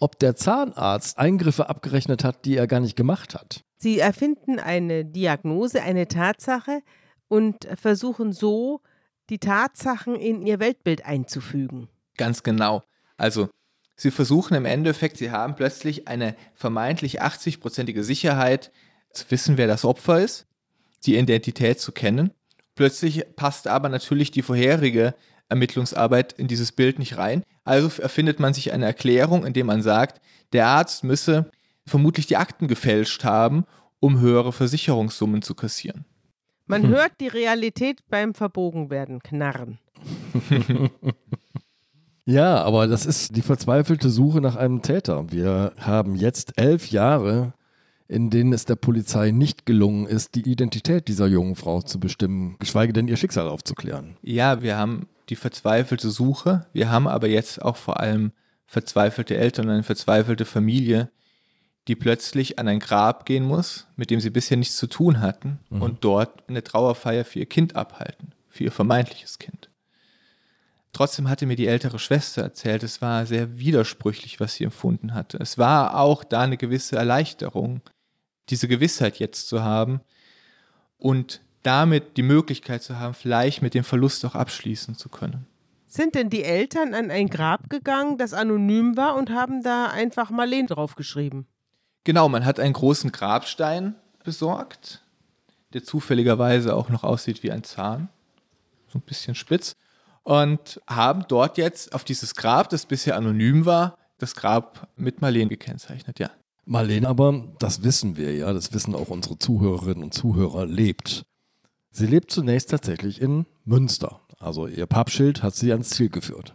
[0.00, 3.62] ob der Zahnarzt Eingriffe abgerechnet hat, die er gar nicht gemacht hat.
[3.76, 6.82] Sie erfinden eine Diagnose, eine Tatsache
[7.28, 8.80] und versuchen so,
[9.28, 11.88] die Tatsachen in ihr Weltbild einzufügen.
[12.16, 12.82] Ganz genau.
[13.16, 13.48] Also,
[13.94, 18.72] sie versuchen im Endeffekt, sie haben plötzlich eine vermeintlich 80-prozentige Sicherheit
[19.12, 20.46] zu wissen, wer das Opfer ist,
[21.06, 22.30] die Identität zu kennen.
[22.74, 25.14] Plötzlich passt aber natürlich die vorherige
[25.48, 27.42] Ermittlungsarbeit in dieses Bild nicht rein.
[27.64, 30.20] Also erfindet man sich eine Erklärung, indem man sagt,
[30.52, 31.50] der Arzt müsse
[31.86, 33.64] vermutlich die Akten gefälscht haben,
[33.98, 36.04] um höhere Versicherungssummen zu kassieren.
[36.66, 39.78] Man hört die Realität beim Verbogenwerden knarren.
[42.30, 45.32] Ja, aber das ist die verzweifelte Suche nach einem Täter.
[45.32, 47.54] Wir haben jetzt elf Jahre,
[48.10, 52.56] in denen es der Polizei nicht gelungen ist, die Identität dieser jungen Frau zu bestimmen,
[52.58, 54.16] geschweige denn ihr Schicksal aufzuklären.
[54.22, 58.32] Ja, wir haben die verzweifelte Suche, wir haben aber jetzt auch vor allem
[58.66, 61.10] verzweifelte Eltern und eine verzweifelte Familie,
[61.86, 65.60] die plötzlich an ein Grab gehen muss, mit dem sie bisher nichts zu tun hatten
[65.70, 65.82] Mhm.
[65.82, 69.70] und dort eine Trauerfeier für ihr Kind abhalten, für ihr vermeintliches Kind.
[70.92, 75.38] Trotzdem hatte mir die ältere Schwester erzählt, es war sehr widersprüchlich, was sie empfunden hatte.
[75.40, 77.80] Es war auch da eine gewisse Erleichterung,
[78.50, 80.00] diese Gewissheit jetzt zu haben
[80.98, 85.46] und damit die Möglichkeit zu haben, vielleicht mit dem Verlust auch abschließen zu können.
[85.86, 90.30] Sind denn die Eltern an ein Grab gegangen, das anonym war und haben da einfach
[90.30, 91.46] Marleen draufgeschrieben?
[92.04, 95.02] Genau, man hat einen großen Grabstein besorgt,
[95.72, 98.08] der zufälligerweise auch noch aussieht wie ein Zahn,
[98.88, 99.74] so ein bisschen spitz,
[100.22, 105.48] und haben dort jetzt auf dieses Grab, das bisher anonym war, das Grab mit Marleen
[105.48, 106.30] gekennzeichnet, ja.
[106.64, 111.24] Marlene aber, das wissen wir ja, das wissen auch unsere Zuhörerinnen und Zuhörer, lebt.
[111.90, 114.20] Sie lebt zunächst tatsächlich in Münster.
[114.38, 116.54] Also ihr Pappschild hat sie ans Ziel geführt.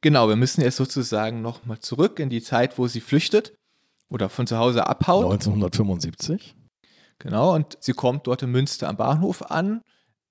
[0.00, 3.54] Genau, wir müssen jetzt sozusagen nochmal zurück in die Zeit, wo sie flüchtet
[4.08, 5.24] oder von zu Hause abhaut.
[5.24, 6.54] 1975.
[7.18, 9.82] Genau, und sie kommt dort in Münster am Bahnhof an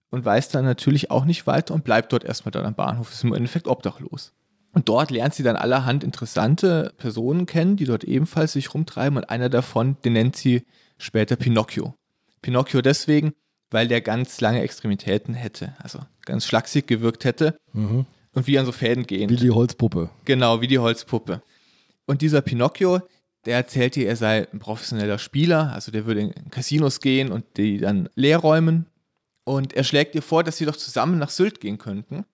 [0.09, 3.23] und weiß dann natürlich auch nicht weiter und bleibt dort erstmal dann am Bahnhof, ist
[3.23, 4.33] im Endeffekt obdachlos.
[4.73, 9.29] Und dort lernt sie dann allerhand interessante Personen kennen, die dort ebenfalls sich rumtreiben und
[9.29, 10.63] einer davon, den nennt sie
[10.97, 11.95] später Pinocchio.
[12.41, 13.33] Pinocchio deswegen,
[13.71, 18.05] weil der ganz lange Extremitäten hätte, also ganz schlaksig gewirkt hätte Mhm.
[18.33, 19.31] und wie an so Fäden gehend.
[19.31, 20.09] Wie die Holzpuppe.
[20.25, 21.41] Genau, wie die Holzpuppe.
[22.05, 23.01] Und dieser Pinocchio,
[23.45, 27.45] der erzählt ihr, er sei ein professioneller Spieler, also der würde in Casinos gehen und
[27.57, 28.85] die dann leer räumen.
[29.43, 32.25] Und er schlägt ihr vor, dass sie doch zusammen nach Sylt gehen könnten,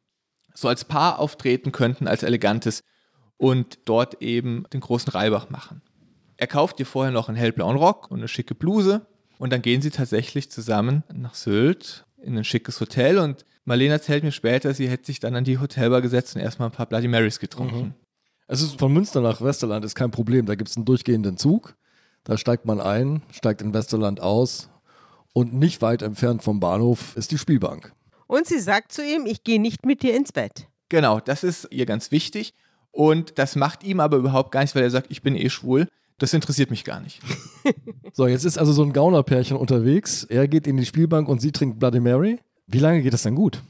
[0.53, 2.83] so als Paar auftreten könnten, als elegantes
[3.37, 5.81] und dort eben den großen Reibach machen.
[6.37, 9.05] Er kauft ihr vorher noch einen hellblauen Rock und eine schicke Bluse
[9.37, 14.23] und dann gehen sie tatsächlich zusammen nach Sylt in ein schickes Hotel und Marlene erzählt
[14.23, 17.07] mir später, sie hätte sich dann an die Hotelbar gesetzt und erstmal ein paar Bloody
[17.07, 17.95] Marys getrunken.
[18.47, 20.45] Es ist von Münster nach Westerland ist kein Problem.
[20.45, 21.75] Da gibt es einen durchgehenden Zug.
[22.23, 24.69] Da steigt man ein, steigt in Westerland aus
[25.33, 27.93] und nicht weit entfernt vom Bahnhof ist die Spielbank.
[28.27, 30.67] Und sie sagt zu ihm, ich gehe nicht mit dir ins Bett.
[30.89, 32.53] Genau, das ist ihr ganz wichtig.
[32.91, 35.88] Und das macht ihm aber überhaupt gar nichts, weil er sagt, ich bin eh schwul.
[36.19, 37.21] Das interessiert mich gar nicht.
[38.15, 40.23] So, jetzt ist also so ein Gaunerpärchen unterwegs.
[40.23, 42.38] Er geht in die Spielbank und sie trinkt Bloody Mary.
[42.67, 43.63] Wie lange geht das dann gut?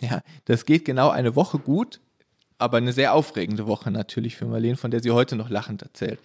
[0.00, 1.98] Ja, das geht genau eine Woche gut,
[2.58, 6.20] aber eine sehr aufregende Woche natürlich für Marlene, von der sie heute noch lachend erzählt.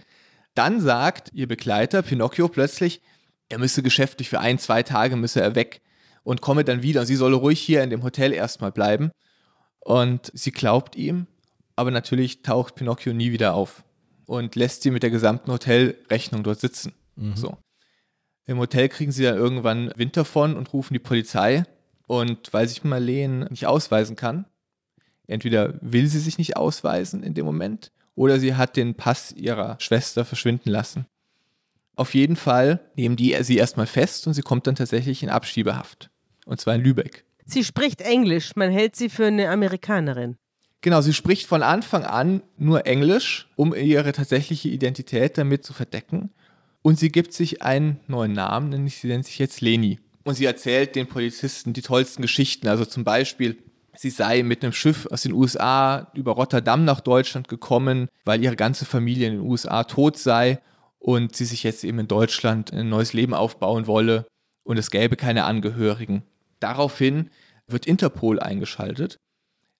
[0.53, 3.01] Dann sagt ihr Begleiter Pinocchio plötzlich,
[3.49, 5.81] er müsse geschäftlich für ein, zwei Tage müsse er weg
[6.23, 9.11] und komme dann wieder und sie solle ruhig hier in dem Hotel erstmal bleiben.
[9.79, 11.27] Und sie glaubt ihm,
[11.75, 13.83] aber natürlich taucht Pinocchio nie wieder auf
[14.25, 16.93] und lässt sie mit der gesamten Hotelrechnung dort sitzen.
[17.35, 17.57] So.
[18.45, 21.65] Im Hotel kriegen sie dann irgendwann Wind davon und rufen die Polizei.
[22.05, 24.45] Und weil sich Marlene nicht ausweisen kann,
[25.25, 29.79] entweder will sie sich nicht ausweisen in dem Moment oder sie hat den Pass ihrer
[29.79, 31.05] Schwester verschwinden lassen.
[31.95, 36.09] Auf jeden Fall nehmen die sie erstmal fest und sie kommt dann tatsächlich in Abschiebehaft.
[36.45, 37.25] Und zwar in Lübeck.
[37.45, 40.37] Sie spricht Englisch, man hält sie für eine Amerikanerin.
[40.81, 46.31] Genau, sie spricht von Anfang an nur Englisch, um ihre tatsächliche Identität damit zu verdecken.
[46.81, 49.99] Und sie gibt sich einen neuen Namen, nämlich sie nennt sich jetzt Leni.
[50.25, 52.67] Und sie erzählt den Polizisten die tollsten Geschichten.
[52.67, 53.57] Also zum Beispiel,
[53.95, 58.57] sie sei mit einem Schiff aus den USA über Rotterdam nach Deutschland gekommen, weil ihre
[58.57, 60.59] ganze Familie in den USA tot sei
[60.99, 64.25] und sie sich jetzt eben in Deutschland ein neues Leben aufbauen wolle
[64.63, 66.23] und es gäbe keine Angehörigen.
[66.63, 67.29] Daraufhin
[67.67, 69.19] wird Interpol eingeschaltet,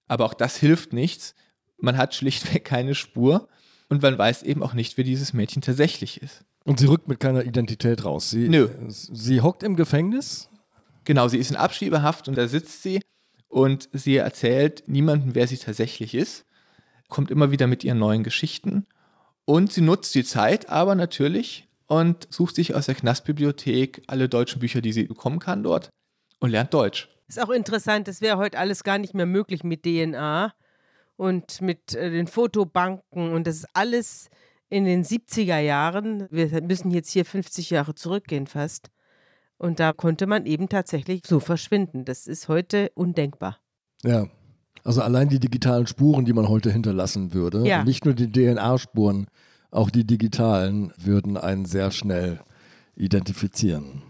[0.06, 1.34] aber auch das hilft nichts.
[1.78, 3.48] Man hat schlichtweg keine Spur
[3.88, 6.44] und man weiß eben auch nicht, wer dieses Mädchen tatsächlich ist.
[6.62, 8.28] Und sie rückt mit keiner Identität raus.
[8.28, 8.68] Sie, Nö.
[8.88, 10.50] sie hockt im Gefängnis.
[11.04, 13.00] Genau, sie ist in Abschiebehaft und da sitzt sie
[13.48, 16.44] und sie erzählt niemandem, wer sie tatsächlich ist,
[17.08, 18.84] kommt immer wieder mit ihren neuen Geschichten
[19.46, 24.60] und sie nutzt die Zeit aber natürlich und sucht sich aus der Knastbibliothek alle deutschen
[24.60, 25.88] Bücher, die sie bekommen kann dort
[26.44, 27.08] und lernt Deutsch.
[27.26, 30.52] Ist auch interessant, das wäre heute alles gar nicht mehr möglich mit DNA
[31.16, 34.28] und mit äh, den Fotobanken und das ist alles
[34.68, 36.26] in den 70er Jahren.
[36.30, 38.90] Wir müssen jetzt hier 50 Jahre zurückgehen fast.
[39.56, 42.04] Und da konnte man eben tatsächlich so verschwinden.
[42.04, 43.58] Das ist heute undenkbar.
[44.02, 44.26] Ja.
[44.82, 47.84] Also allein die digitalen Spuren, die man heute hinterlassen würde, Ja.
[47.84, 49.28] nicht nur die DNA-Spuren,
[49.70, 52.40] auch die digitalen würden einen sehr schnell
[52.96, 54.02] identifizieren.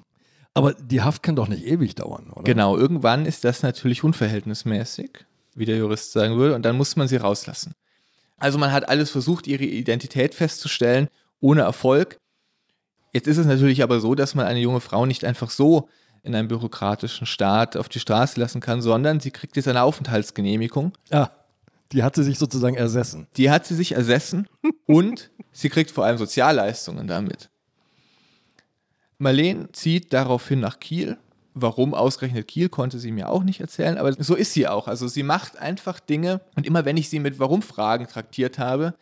[0.54, 2.44] Aber die Haft kann doch nicht ewig dauern, oder?
[2.44, 5.10] Genau, irgendwann ist das natürlich unverhältnismäßig,
[5.54, 7.74] wie der Jurist sagen würde, und dann muss man sie rauslassen.
[8.38, 11.08] Also man hat alles versucht, ihre Identität festzustellen,
[11.40, 12.18] ohne Erfolg.
[13.12, 15.88] Jetzt ist es natürlich aber so, dass man eine junge Frau nicht einfach so
[16.22, 20.92] in einem bürokratischen Staat auf die Straße lassen kann, sondern sie kriegt jetzt eine Aufenthaltsgenehmigung.
[21.10, 21.28] Ah,
[21.92, 23.26] Die hat sie sich sozusagen ersessen.
[23.36, 24.48] Die hat sie sich ersessen
[24.86, 27.50] und sie kriegt vor allem Sozialleistungen damit.
[29.18, 31.16] Marleen zieht daraufhin nach Kiel.
[31.54, 34.88] Warum ausgerechnet Kiel, konnte sie mir auch nicht erzählen, aber so ist sie auch.
[34.88, 38.94] Also sie macht einfach Dinge und immer wenn ich sie mit Warum-Fragen traktiert habe,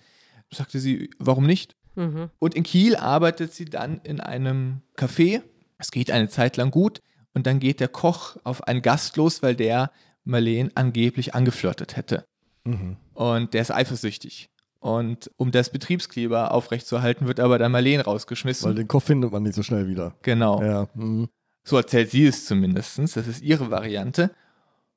[0.51, 1.77] sagte sie, warum nicht?
[1.94, 2.31] Mhm.
[2.38, 5.40] Und in Kiel arbeitet sie dann in einem Café.
[5.79, 7.01] Es geht eine Zeit lang gut
[7.33, 9.90] und dann geht der Koch auf einen Gast los, weil der
[10.25, 12.27] Marleen angeblich angeflirtet hätte.
[12.64, 12.96] Mhm.
[13.14, 14.51] Und der ist eifersüchtig.
[14.83, 18.68] Und um das Betriebsklima aufrechtzuerhalten, wird aber dann Marleen rausgeschmissen.
[18.68, 20.16] Weil den Kopf findet man nicht so schnell wieder.
[20.23, 20.61] Genau.
[20.61, 20.88] Ja.
[20.95, 21.29] Mhm.
[21.62, 22.99] So erzählt sie es zumindest.
[22.99, 24.33] Das ist ihre Variante.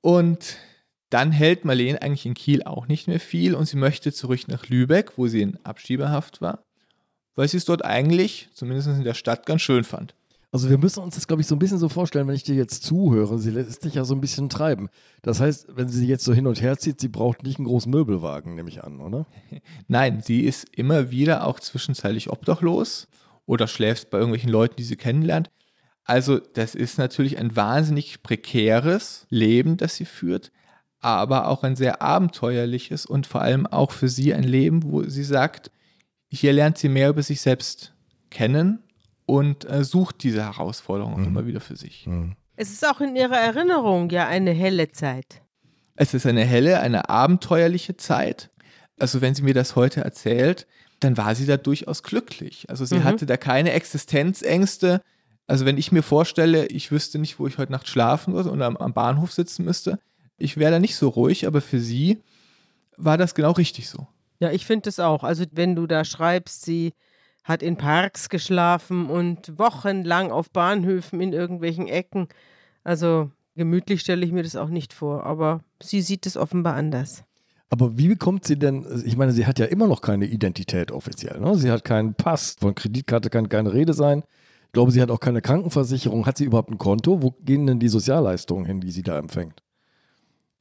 [0.02, 0.58] Und
[1.12, 4.68] dann hält Marleen eigentlich in Kiel auch nicht mehr viel und sie möchte zurück nach
[4.70, 6.66] Lübeck, wo sie in Abschiebehaft war,
[7.36, 10.16] weil sie es dort eigentlich, zumindest in der Stadt, ganz schön fand.
[10.56, 12.56] Also wir müssen uns das, glaube ich, so ein bisschen so vorstellen, wenn ich dir
[12.56, 14.88] jetzt zuhöre, sie lässt dich ja so ein bisschen treiben.
[15.22, 17.92] Das heißt, wenn sie jetzt so hin und her zieht, sie braucht nicht einen großen
[17.92, 19.26] Möbelwagen, nehme ich an, oder?
[19.90, 23.10] Nein, sie ist immer wieder auch zwischenzeitlich obdachlos
[23.46, 25.52] oder schläft bei irgendwelchen Leuten, die sie kennenlernt.
[26.06, 30.54] Also das ist natürlich ein wahnsinnig prekäres Leben, das sie führt,
[31.02, 35.26] aber auch ein sehr abenteuerliches und vor allem auch für sie ein Leben, wo sie
[35.26, 35.70] sagt,
[36.30, 37.94] hier lernt sie mehr über sich selbst
[38.30, 38.85] kennen
[39.26, 41.28] und äh, sucht diese Herausforderung mhm.
[41.28, 42.08] immer wieder für sich.
[42.08, 42.36] Mhm.
[42.56, 45.42] Es ist auch in ihrer Erinnerung ja eine helle Zeit.
[45.96, 48.50] Es ist eine helle, eine abenteuerliche Zeit.
[49.00, 50.68] Also wenn sie mir das heute erzählt,
[51.00, 52.70] dann war sie da durchaus glücklich.
[52.70, 53.04] Also sie mhm.
[53.04, 55.02] hatte da keine Existenzängste.
[55.48, 58.62] Also wenn ich mir vorstelle, ich wüsste nicht, wo ich heute Nacht schlafen würde und
[58.62, 60.00] am, am Bahnhof sitzen müsste,
[60.38, 62.22] ich wäre da nicht so ruhig, aber für sie
[62.98, 64.08] war das genau richtig so.
[64.40, 65.24] Ja, ich finde es auch.
[65.24, 66.94] Also wenn du da schreibst, sie
[67.46, 72.28] hat in Parks geschlafen und wochenlang auf Bahnhöfen in irgendwelchen Ecken.
[72.84, 77.24] Also gemütlich stelle ich mir das auch nicht vor, aber sie sieht es offenbar anders.
[77.70, 81.40] Aber wie bekommt sie denn, ich meine, sie hat ja immer noch keine Identität offiziell.
[81.40, 81.56] Ne?
[81.56, 84.24] Sie hat keinen Pass, von Kreditkarte kann keine Rede sein.
[84.66, 86.26] Ich glaube, sie hat auch keine Krankenversicherung.
[86.26, 87.22] Hat sie überhaupt ein Konto?
[87.22, 89.62] Wo gehen denn die Sozialleistungen hin, die sie da empfängt?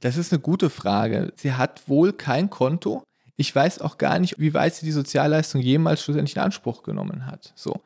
[0.01, 1.33] Das ist eine gute Frage.
[1.37, 3.03] Sie hat wohl kein Konto.
[3.37, 7.27] Ich weiß auch gar nicht, wie weit sie die Sozialleistung jemals schlussendlich in Anspruch genommen
[7.27, 7.53] hat.
[7.57, 7.83] So.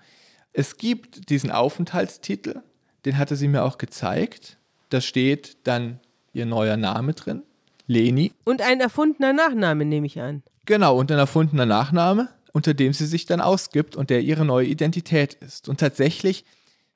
[0.53, 2.63] Es gibt diesen Aufenthaltstitel,
[3.05, 4.59] den hatte sie mir auch gezeigt.
[4.91, 6.01] Da steht dann
[6.33, 7.43] ihr neuer Name drin,
[7.87, 8.33] Leni.
[8.45, 10.43] Und ein erfundener Nachname, nehme ich an.
[10.67, 14.67] Genau, und ein erfundener Nachname, unter dem sie sich dann ausgibt und der ihre neue
[14.67, 15.69] Identität ist.
[15.69, 16.45] Und tatsächlich,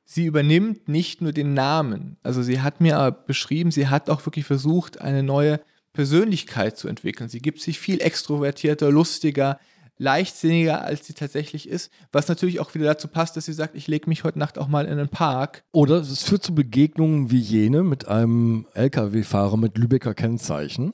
[0.04, 2.18] sie übernimmt nicht nur den Namen.
[2.22, 5.60] Also sie hat mir beschrieben, sie hat auch wirklich versucht, eine neue
[5.92, 7.28] Persönlichkeit zu entwickeln.
[7.28, 9.58] Sie gibt sich viel extrovertierter, lustiger,
[9.98, 11.90] leichtsinniger, als sie tatsächlich ist.
[12.10, 14.68] Was natürlich auch wieder dazu passt, dass sie sagt, ich lege mich heute Nacht auch
[14.68, 15.64] mal in einen Park.
[15.72, 20.92] Oder es führt zu Begegnungen wie jene mit einem Lkw-Fahrer mit Lübecker Kennzeichen,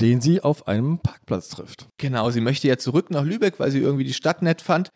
[0.00, 1.88] den sie auf einem Parkplatz trifft.
[1.96, 4.92] Genau, sie möchte ja zurück nach Lübeck, weil sie irgendwie die Stadt nett fand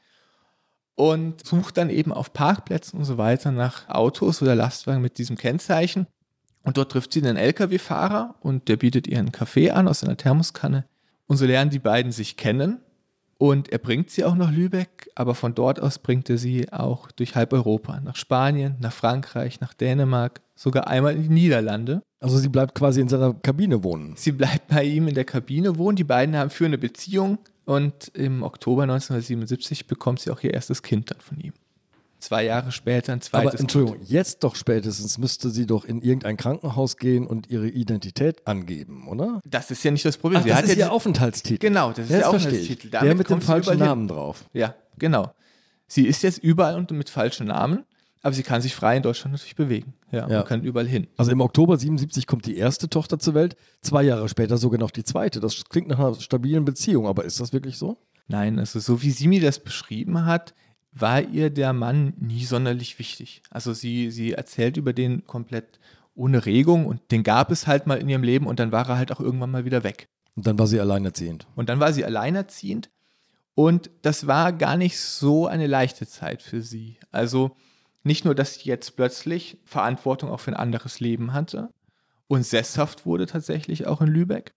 [0.94, 5.37] und sucht dann eben auf Parkplätzen und so weiter nach Autos oder Lastwagen mit diesem
[5.37, 6.07] Kennzeichen.
[6.68, 10.18] Und dort trifft sie einen LKW-Fahrer und der bietet ihr einen Kaffee an aus einer
[10.18, 10.85] Thermoskanne.
[11.26, 12.83] Und so lernen die beiden sich kennen.
[13.38, 17.11] Und er bringt sie auch nach Lübeck, aber von dort aus bringt er sie auch
[17.11, 22.02] durch halb Europa, nach Spanien, nach Frankreich, nach Dänemark, sogar einmal in die Niederlande.
[22.20, 24.12] Also sie bleibt quasi in seiner Kabine wohnen.
[24.16, 25.96] Sie bleibt bei ihm in der Kabine wohnen.
[25.96, 30.83] Die beiden haben für eine Beziehung und im Oktober 1977 bekommt sie auch ihr erstes
[30.83, 31.54] Kind dann von ihm
[32.18, 33.52] zwei Jahre später ein zweites.
[33.52, 34.11] Aber Entschuldigung, kind.
[34.11, 39.40] jetzt doch spätestens müsste sie doch in irgendein Krankenhaus gehen und ihre Identität angeben, oder?
[39.44, 40.40] Das ist ja nicht das Problem.
[40.40, 41.66] Ach, sie das ist ihr Aufenthaltstitel.
[41.66, 42.90] Genau, das ist der Aufenthaltstitel.
[42.90, 44.44] Der mit dem falschen Namen drauf.
[44.52, 45.33] Ja, genau.
[45.87, 47.85] Sie ist jetzt überall und mit falschen Namen,
[48.22, 49.94] aber sie kann sich frei in Deutschland natürlich bewegen.
[50.11, 50.40] Ja, ja.
[50.40, 51.07] und kann überall hin.
[51.16, 54.90] Also im Oktober 77 kommt die erste Tochter zur Welt, zwei Jahre später sogar noch
[54.90, 55.40] die zweite.
[55.40, 57.96] Das klingt nach einer stabilen Beziehung, aber ist das wirklich so?
[58.26, 60.54] Nein, also so wie sie mir das beschrieben hat,
[61.00, 63.42] war ihr der Mann nie sonderlich wichtig.
[63.50, 65.78] Also sie, sie erzählt über den komplett
[66.14, 68.98] ohne Regung und den gab es halt mal in ihrem Leben und dann war er
[68.98, 70.08] halt auch irgendwann mal wieder weg.
[70.34, 71.46] Und dann war sie alleinerziehend.
[71.54, 72.90] Und dann war sie alleinerziehend
[73.58, 76.96] und das war gar nicht so eine leichte Zeit für sie.
[77.11, 77.56] Also
[78.04, 81.70] nicht nur, dass sie jetzt plötzlich Verantwortung auch für ein anderes Leben hatte
[82.28, 84.54] und sesshaft wurde tatsächlich auch in Lübeck.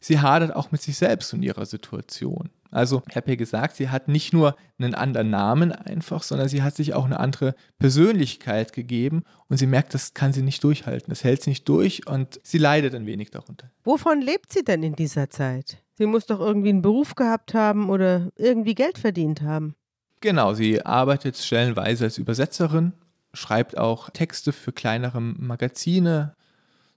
[0.00, 2.50] Sie hadert auch mit sich selbst und ihrer Situation.
[2.70, 6.62] Also, ich habe ja gesagt, sie hat nicht nur einen anderen Namen einfach, sondern sie
[6.62, 11.10] hat sich auch eine andere Persönlichkeit gegeben und sie merkt, das kann sie nicht durchhalten.
[11.10, 13.70] Das hält sie nicht durch und sie leidet ein wenig darunter.
[13.84, 15.78] Wovon lebt sie denn in dieser Zeit?
[15.94, 19.74] Sie muss doch irgendwie einen Beruf gehabt haben oder irgendwie Geld verdient haben.
[20.20, 22.92] Genau, sie arbeitet stellenweise als Übersetzerin,
[23.32, 26.34] schreibt auch Texte für kleinere Magazine,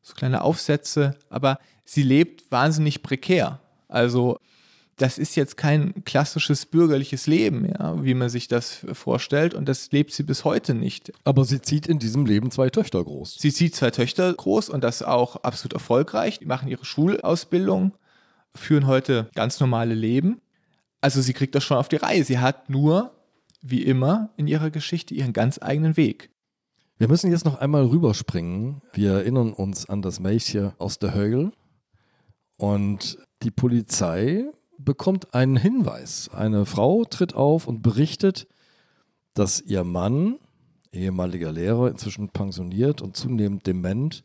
[0.01, 3.59] so kleine Aufsätze, aber sie lebt wahnsinnig prekär.
[3.87, 4.39] Also
[5.01, 9.53] das ist jetzt kein klassisches bürgerliches Leben, ja, wie man sich das vorstellt.
[9.53, 11.13] Und das lebt sie bis heute nicht.
[11.23, 13.37] Aber sie zieht in diesem Leben zwei Töchter groß.
[13.39, 16.39] Sie zieht zwei Töchter groß und das auch absolut erfolgreich.
[16.39, 17.93] Die machen ihre Schulausbildung,
[18.53, 20.41] führen heute ganz normale Leben.
[20.99, 22.23] Also sie kriegt das schon auf die Reihe.
[22.25, 23.11] Sie hat nur,
[23.61, 26.29] wie immer in ihrer Geschichte, ihren ganz eigenen Weg.
[26.97, 28.81] Wir müssen jetzt noch einmal rüberspringen.
[28.91, 31.53] Wir erinnern uns an das Mädchen aus der Högel.
[32.57, 36.29] Und die Polizei bekommt einen Hinweis.
[36.33, 38.47] Eine Frau tritt auf und berichtet,
[39.33, 40.39] dass ihr Mann,
[40.91, 44.23] ehemaliger Lehrer, inzwischen pensioniert und zunehmend dement,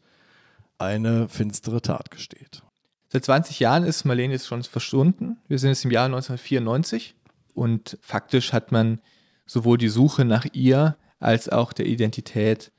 [0.78, 2.62] eine finstere Tat gesteht.
[3.08, 5.36] Seit 20 Jahren ist Marlene jetzt schon verschwunden.
[5.46, 7.14] Wir sind jetzt im Jahr 1994
[7.54, 9.00] und faktisch hat man
[9.46, 12.72] sowohl die Suche nach ihr als auch der Identität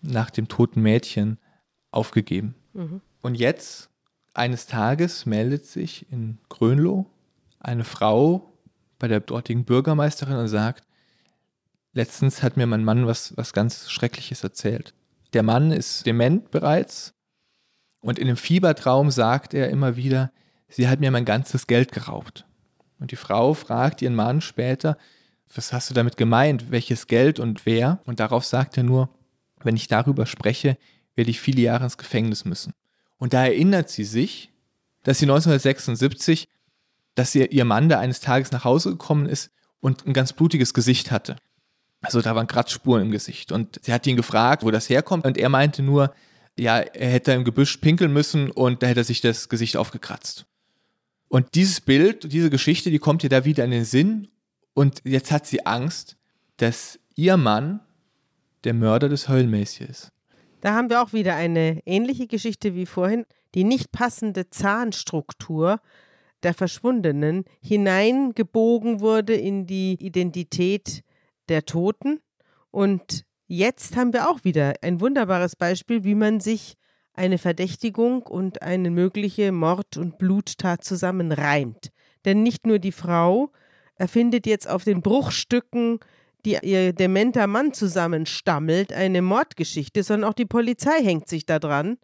[0.00, 1.38] nach dem toten Mädchen
[1.90, 2.54] aufgegeben.
[2.72, 3.00] Mhm.
[3.20, 3.90] Und jetzt,
[4.34, 7.06] eines Tages, meldet sich in Grönloh
[7.62, 8.58] eine Frau
[8.98, 10.86] bei der dortigen Bürgermeisterin und sagt,
[11.92, 14.94] letztens hat mir mein Mann was, was ganz Schreckliches erzählt.
[15.32, 17.14] Der Mann ist dement bereits
[18.00, 20.32] und in einem Fiebertraum sagt er immer wieder,
[20.68, 22.44] sie hat mir mein ganzes Geld geraubt.
[22.98, 24.96] Und die Frau fragt ihren Mann später,
[25.54, 28.00] was hast du damit gemeint, welches Geld und wer?
[28.04, 29.10] Und darauf sagt er nur,
[29.62, 30.78] wenn ich darüber spreche,
[31.14, 32.72] werde ich viele Jahre ins Gefängnis müssen.
[33.18, 34.50] Und da erinnert sie sich,
[35.02, 36.48] dass sie 1976
[37.14, 40.74] dass ihr, ihr Mann da eines Tages nach Hause gekommen ist und ein ganz blutiges
[40.74, 41.36] Gesicht hatte.
[42.00, 43.52] Also da waren Kratzspuren im Gesicht.
[43.52, 45.24] Und sie hat ihn gefragt, wo das herkommt.
[45.24, 46.12] Und er meinte nur,
[46.58, 50.46] ja, er hätte im Gebüsch pinkeln müssen und da hätte er sich das Gesicht aufgekratzt.
[51.28, 54.28] Und dieses Bild, diese Geschichte, die kommt ihr da wieder in den Sinn.
[54.74, 56.16] Und jetzt hat sie Angst,
[56.58, 57.80] dass ihr Mann
[58.64, 60.12] der Mörder des Höllenmäßig ist.
[60.60, 63.24] Da haben wir auch wieder eine ähnliche Geschichte wie vorhin.
[63.54, 65.80] Die nicht passende Zahnstruktur
[66.42, 71.02] der Verschwundenen hineingebogen wurde in die Identität
[71.48, 72.20] der Toten.
[72.70, 76.74] Und jetzt haben wir auch wieder ein wunderbares Beispiel, wie man sich
[77.14, 81.90] eine Verdächtigung und eine mögliche Mord- und Bluttat zusammenreimt.
[82.24, 83.52] Denn nicht nur die Frau
[83.96, 86.00] erfindet jetzt auf den Bruchstücken,
[86.44, 91.98] die ihr dementer Mann zusammenstammelt, eine Mordgeschichte, sondern auch die Polizei hängt sich da dran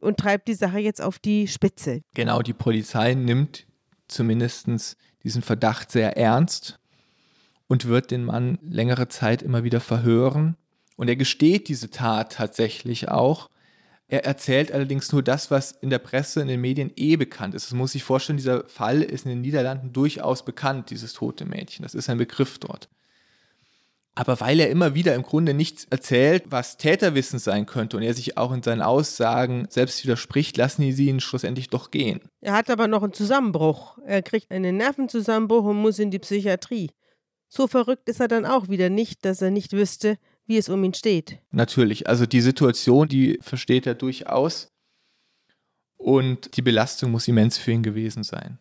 [0.00, 2.02] und treibt die Sache jetzt auf die Spitze.
[2.14, 3.66] Genau, die Polizei nimmt
[4.10, 6.78] zumindest diesen Verdacht sehr ernst
[7.66, 10.56] und wird den Mann längere Zeit immer wieder verhören.
[10.96, 13.48] Und er gesteht diese Tat tatsächlich auch.
[14.08, 17.66] Er erzählt allerdings nur das, was in der Presse, in den Medien eh bekannt ist.
[17.66, 21.84] Das muss sich vorstellen, dieser Fall ist in den Niederlanden durchaus bekannt, dieses tote Mädchen.
[21.84, 22.88] Das ist ein Begriff dort.
[24.14, 28.12] Aber weil er immer wieder im Grunde nichts erzählt, was Täterwissen sein könnte und er
[28.12, 32.20] sich auch in seinen Aussagen selbst widerspricht, lassen sie ihn schlussendlich doch gehen.
[32.40, 33.98] Er hat aber noch einen Zusammenbruch.
[34.04, 36.90] Er kriegt einen Nervenzusammenbruch und muss in die Psychiatrie.
[37.48, 40.82] So verrückt ist er dann auch wieder nicht, dass er nicht wüsste, wie es um
[40.82, 41.38] ihn steht.
[41.52, 44.72] Natürlich, also die Situation, die versteht er durchaus
[45.96, 48.58] und die Belastung muss immens für ihn gewesen sein.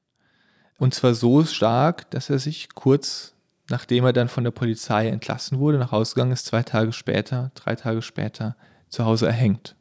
[0.78, 3.34] Und zwar so stark, dass er sich kurz
[3.70, 7.52] nachdem er dann von der Polizei entlassen wurde, nach Hause gegangen ist, zwei Tage später,
[7.56, 8.56] drei Tage später
[8.90, 9.76] zu Hause erhängt.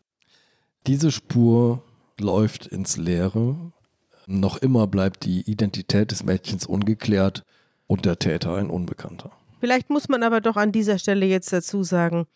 [0.86, 1.82] Diese Spur
[2.20, 3.72] läuft ins Leere.
[4.26, 7.44] Noch immer bleibt die Identität des Mädchens ungeklärt
[7.86, 9.32] und der Täter ein Unbekannter.
[9.60, 12.26] Vielleicht muss man aber doch an dieser Stelle jetzt dazu sagen,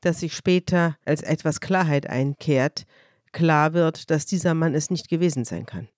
[0.00, 2.84] dass sich später, als etwas Klarheit einkehrt,
[3.32, 5.88] klar wird, dass dieser Mann es nicht gewesen sein kann.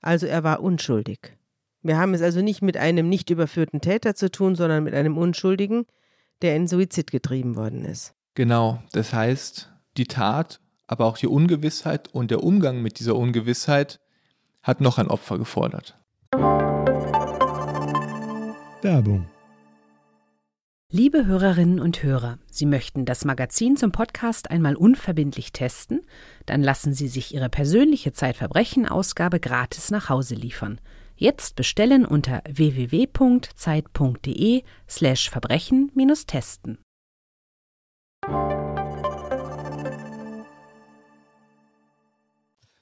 [0.00, 1.36] Also er war unschuldig.
[1.84, 5.18] Wir haben es also nicht mit einem nicht überführten Täter zu tun, sondern mit einem
[5.18, 5.86] Unschuldigen,
[6.40, 8.14] der in Suizid getrieben worden ist.
[8.34, 13.98] Genau, das heißt, die Tat, aber auch die Ungewissheit und der Umgang mit dieser Ungewissheit
[14.62, 15.98] hat noch ein Opfer gefordert.
[18.82, 19.26] Werbung.
[20.88, 26.02] Liebe Hörerinnen und Hörer, Sie möchten das Magazin zum Podcast einmal unverbindlich testen?
[26.46, 30.80] Dann lassen Sie sich Ihre persönliche Zeitverbrechen-Ausgabe gratis nach Hause liefern.
[31.22, 33.04] Jetzt bestellen unter www.zeit.de
[34.88, 36.78] slash Verbrechen-testen.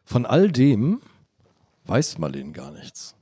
[0.04, 1.02] Von all dem
[1.84, 3.14] weiß Marlene gar nichts.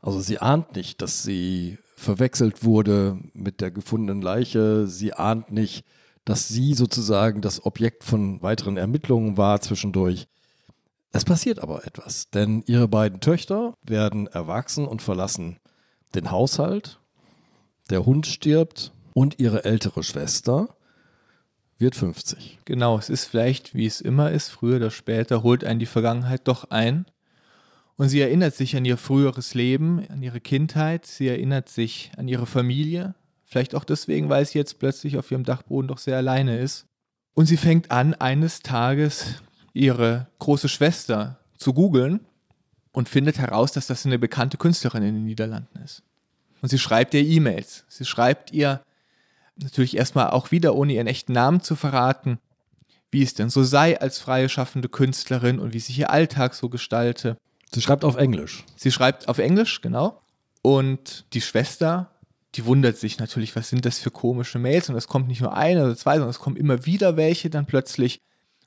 [0.00, 4.86] Also sie ahnt nicht, dass sie verwechselt wurde mit der gefundenen Leiche.
[4.86, 5.84] Sie ahnt nicht,
[6.24, 10.28] dass sie sozusagen das Objekt von weiteren Ermittlungen war zwischendurch.
[11.16, 15.56] Es passiert aber etwas, denn ihre beiden Töchter werden erwachsen und verlassen
[16.14, 17.00] den Haushalt.
[17.88, 20.76] Der Hund stirbt und ihre ältere Schwester
[21.78, 22.58] wird 50.
[22.66, 26.46] Genau, es ist vielleicht, wie es immer ist, früher oder später holt einen die Vergangenheit
[26.48, 27.06] doch ein.
[27.96, 32.28] Und sie erinnert sich an ihr früheres Leben, an ihre Kindheit, sie erinnert sich an
[32.28, 33.14] ihre Familie,
[33.46, 36.86] vielleicht auch deswegen, weil sie jetzt plötzlich auf ihrem Dachboden doch sehr alleine ist.
[37.32, 39.40] Und sie fängt an, eines Tages
[39.76, 42.20] ihre große Schwester zu googeln
[42.92, 46.02] und findet heraus, dass das eine bekannte Künstlerin in den Niederlanden ist.
[46.62, 47.84] Und sie schreibt ihr E-Mails.
[47.88, 48.80] Sie schreibt ihr
[49.56, 52.38] natürlich erstmal auch wieder, ohne ihren echten Namen zu verraten,
[53.10, 56.68] wie es denn so sei als freie schaffende Künstlerin und wie sich ihr Alltag so
[56.68, 57.36] gestalte.
[57.72, 58.64] Sie schreibt auf Englisch.
[58.76, 60.20] Sie schreibt auf Englisch, genau.
[60.62, 62.10] Und die Schwester,
[62.54, 64.88] die wundert sich natürlich, was sind das für komische Mails?
[64.88, 67.66] Und es kommt nicht nur eine oder zwei, sondern es kommen immer wieder welche dann
[67.66, 68.20] plötzlich.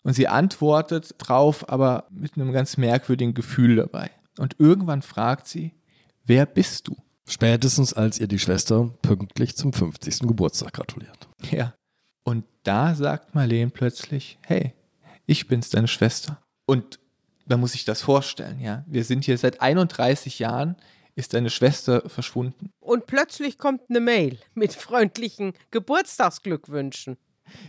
[0.03, 4.11] Und sie antwortet drauf, aber mit einem ganz merkwürdigen Gefühl dabei.
[4.37, 5.73] Und irgendwann fragt sie,
[6.25, 6.95] wer bist du?
[7.27, 10.19] Spätestens als ihr die Schwester pünktlich zum 50.
[10.21, 11.27] Geburtstag gratuliert.
[11.51, 11.73] Ja.
[12.23, 14.73] Und da sagt Marlene plötzlich, hey,
[15.25, 16.41] ich bin's, deine Schwester.
[16.65, 16.99] Und
[17.45, 18.83] da muss ich das vorstellen, ja.
[18.87, 20.75] Wir sind hier seit 31 Jahren,
[21.15, 22.71] ist deine Schwester verschwunden.
[22.79, 27.17] Und plötzlich kommt eine Mail mit freundlichen Geburtstagsglückwünschen.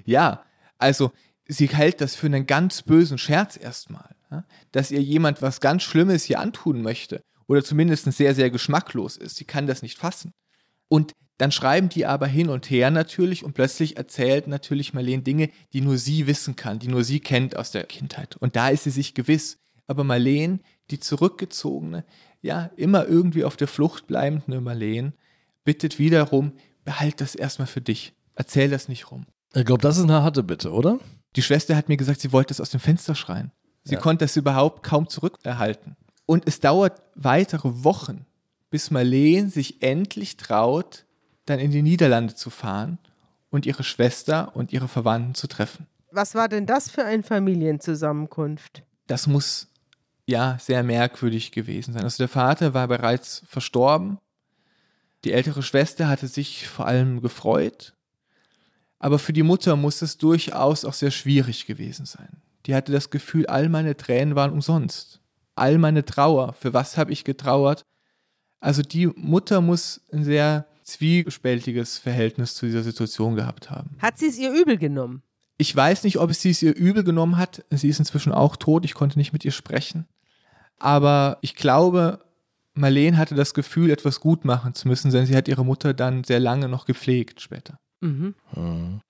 [0.05, 0.45] Ja,
[0.79, 1.13] also
[1.51, 4.15] sie hält das für einen ganz bösen Scherz erstmal,
[4.73, 9.37] dass ihr jemand was ganz Schlimmes hier antun möchte oder zumindest sehr, sehr geschmacklos ist.
[9.37, 10.33] Sie kann das nicht fassen.
[10.89, 15.51] Und dann schreiben die aber hin und her natürlich und plötzlich erzählt natürlich Marlene Dinge,
[15.73, 18.37] die nur sie wissen kann, die nur sie kennt aus der Kindheit.
[18.37, 19.59] Und da ist sie sich gewiss.
[19.87, 22.05] Aber Marlene, die zurückgezogene,
[22.43, 25.15] ja, immer irgendwie auf der Flucht bleibende Marlene,
[25.65, 26.53] bittet wiederum,
[26.85, 28.13] behalt das erstmal für dich.
[28.35, 29.27] Erzähl das nicht rum.
[29.55, 31.01] Ich glaube, das ist eine harte Bitte, oder?
[31.37, 33.53] Die Schwester hat mir gesagt, sie wollte es aus dem Fenster schreien.
[33.85, 34.01] Sie Ja.
[34.01, 35.97] konnte es überhaupt kaum zurückerhalten.
[36.27, 38.27] Und es dauert weitere Wochen,
[38.71, 41.05] bis Marlene sich endlich traut,
[41.47, 42.99] dann in die Niederlande zu fahren
[43.51, 45.87] und ihre Schwester und ihre Verwandten zu treffen.
[46.13, 48.83] Was war denn das für eine Familienzusammenkunft?
[49.07, 49.69] Das muss
[50.27, 52.05] ja sehr merkwürdig gewesen sein.
[52.05, 54.19] Also der Vater war bereits verstorben.
[55.25, 57.95] Die ältere Schwester hatte sich vor allem gefreut.
[59.01, 62.43] Aber für die Mutter muss es durchaus auch sehr schwierig gewesen sein.
[62.67, 65.21] Die hatte das Gefühl, all meine Tränen waren umsonst.
[65.57, 67.83] All meine Trauer, für was habe ich getrauert?
[68.61, 73.97] Also die Mutter muss ein sehr zwiespältiges Verhältnis zu dieser Situation gehabt haben.
[74.01, 75.23] Hat sie es ihr übel genommen?
[75.57, 77.65] Ich weiß nicht, ob sie es ihr übel genommen hat.
[77.71, 78.85] Sie ist inzwischen auch tot.
[78.85, 80.07] Ich konnte nicht mit ihr sprechen.
[80.79, 82.21] Aber ich glaube,
[82.75, 86.25] Marlene hatte das Gefühl, etwas gut machen zu müssen, denn sie hat ihre Mutter dann
[86.25, 87.79] sehr lange noch gepflegt später.
[88.01, 88.35] Mhm.
[88.55, 89.01] Mhm.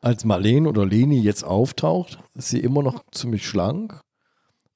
[0.00, 4.00] Als Marlene oder Leni jetzt auftaucht, ist sie immer noch ziemlich schlank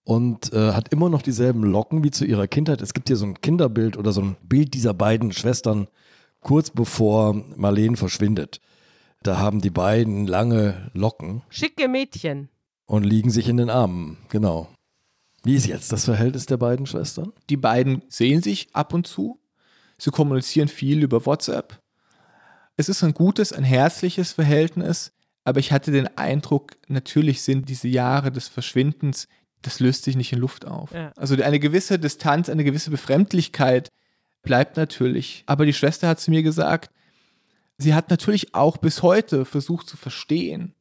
[0.04, 2.80] und äh, hat immer noch dieselben Locken wie zu ihrer Kindheit.
[2.80, 5.88] Es gibt hier so ein Kinderbild oder so ein Bild dieser beiden Schwestern
[6.40, 8.60] kurz bevor Marlene verschwindet.
[9.22, 12.48] Da haben die beiden lange Locken Schicke Mädchen.
[12.86, 14.18] und liegen sich in den Armen.
[14.28, 14.68] Genau.
[15.42, 17.32] Wie ist jetzt das Verhältnis der beiden Schwestern?
[17.50, 19.40] Die beiden sehen sich ab und zu.
[19.98, 21.80] Sie kommunizieren viel über WhatsApp.
[22.76, 25.12] Es ist ein gutes, ein herzliches Verhältnis,
[25.44, 29.28] aber ich hatte den Eindruck, natürlich sind diese Jahre des Verschwindens,
[29.62, 30.92] das löst sich nicht in Luft auf.
[30.92, 31.12] Ja.
[31.16, 33.90] Also eine gewisse Distanz, eine gewisse Befremdlichkeit
[34.42, 35.42] bleibt natürlich.
[35.46, 36.90] Aber die Schwester hat zu mir gesagt,
[37.78, 40.74] sie hat natürlich auch bis heute versucht zu verstehen,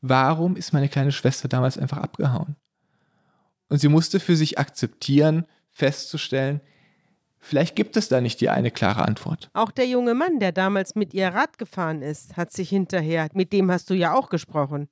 [0.00, 2.56] warum ist meine kleine Schwester damals einfach abgehauen.
[3.68, 6.60] Und sie musste für sich akzeptieren, festzustellen,
[7.40, 9.50] vielleicht gibt es da nicht die eine klare Antwort.
[9.52, 13.52] Auch der junge Mann, der damals mit ihr Rad gefahren ist, hat sich hinterher, mit
[13.52, 14.88] dem hast du ja auch gesprochen,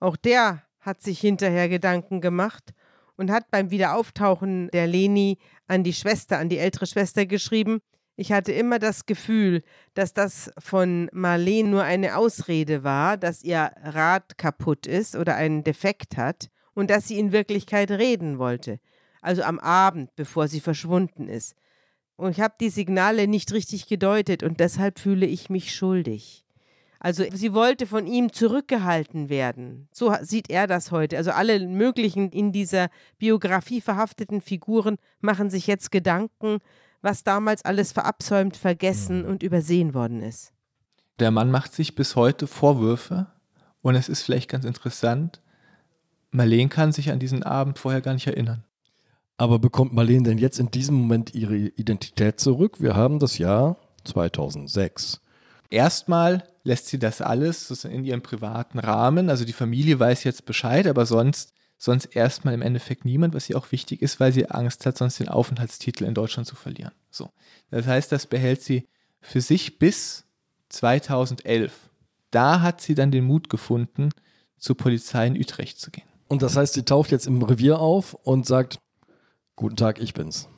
[0.00, 2.74] auch der hat sich hinterher Gedanken gemacht
[3.16, 7.80] und hat beim Wiederauftauchen der Leni an die Schwester, an die ältere Schwester geschrieben,
[8.16, 9.62] ich hatte immer das Gefühl,
[9.94, 15.64] dass das von Marlene nur eine Ausrede war, dass ihr Rad kaputt ist oder einen
[15.64, 18.78] Defekt hat und dass sie in Wirklichkeit reden wollte.
[19.20, 21.56] Also am Abend, bevor sie verschwunden ist.
[22.16, 26.44] Und ich habe die Signale nicht richtig gedeutet und deshalb fühle ich mich schuldig.
[27.04, 29.88] Also sie wollte von ihm zurückgehalten werden.
[29.92, 31.18] So sieht er das heute.
[31.18, 32.88] Also alle möglichen in dieser
[33.18, 36.60] Biografie verhafteten Figuren machen sich jetzt Gedanken,
[37.02, 40.54] was damals alles verabsäumt, vergessen und übersehen worden ist.
[41.18, 43.26] Der Mann macht sich bis heute Vorwürfe
[43.82, 45.42] und es ist vielleicht ganz interessant,
[46.30, 48.64] Marlene kann sich an diesen Abend vorher gar nicht erinnern.
[49.36, 52.80] Aber bekommt Marlene denn jetzt in diesem Moment ihre Identität zurück?
[52.80, 55.20] Wir haben das Jahr 2006.
[55.70, 59.28] Erstmal lässt sie das alles in ihrem privaten Rahmen.
[59.28, 63.58] Also die Familie weiß jetzt Bescheid, aber sonst, sonst erstmal im Endeffekt niemand, was ihr
[63.58, 66.92] auch wichtig ist, weil sie Angst hat, sonst den Aufenthaltstitel in Deutschland zu verlieren.
[67.10, 67.30] So.
[67.70, 68.88] Das heißt, das behält sie
[69.20, 70.24] für sich bis
[70.68, 71.72] 2011.
[72.30, 74.10] da hat sie dann den Mut gefunden,
[74.58, 76.06] zur Polizei in Utrecht zu gehen.
[76.26, 78.78] Und das heißt, sie taucht jetzt im Revier auf und sagt,
[79.56, 80.48] guten Tag, ich bin's.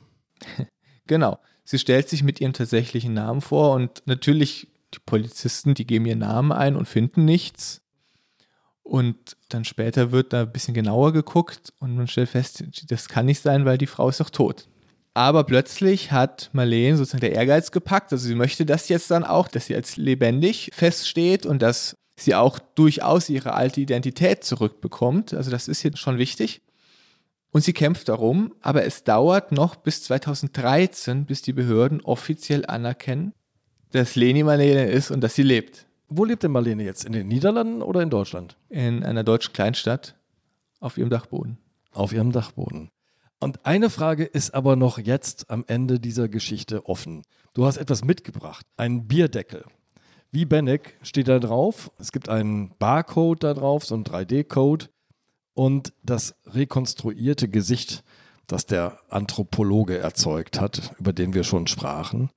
[1.07, 1.39] genau.
[1.63, 6.19] Sie stellt sich mit ihrem tatsächlichen Namen vor und natürlich die Polizisten, die geben ihren
[6.19, 7.81] Namen ein und finden nichts.
[8.83, 13.25] Und dann später wird da ein bisschen genauer geguckt und man stellt fest, das kann
[13.25, 14.69] nicht sein, weil die Frau ist doch tot.
[15.13, 18.13] Aber plötzlich hat Marlene sozusagen der Ehrgeiz gepackt.
[18.13, 22.35] Also sie möchte das jetzt dann auch, dass sie als lebendig feststeht und dass sie
[22.35, 25.33] auch durchaus ihre alte Identität zurückbekommt.
[25.33, 26.61] Also das ist jetzt schon wichtig.
[27.57, 33.33] Und sie kämpft darum, aber es dauert noch bis 2013, bis die Behörden offiziell anerkennen,
[33.89, 35.87] dass Leni Marlene ist und dass sie lebt.
[36.07, 37.03] Wo lebt denn Marlene jetzt?
[37.03, 38.57] In den Niederlanden oder in Deutschland?
[38.69, 40.15] In einer deutschen Kleinstadt
[40.79, 41.57] auf ihrem Dachboden.
[41.93, 42.91] Auf ihrem Dachboden.
[43.39, 47.23] Und eine Frage ist aber noch jetzt am Ende dieser Geschichte offen.
[47.55, 49.65] Du hast etwas mitgebracht, einen Bierdeckel.
[50.29, 51.89] Wie Benek steht da drauf.
[51.97, 54.89] Es gibt einen Barcode da drauf, so einen 3D-Code
[55.57, 58.03] und das rekonstruierte Gesicht,
[58.45, 62.29] das der Anthropologe erzeugt hat, über den wir schon sprachen.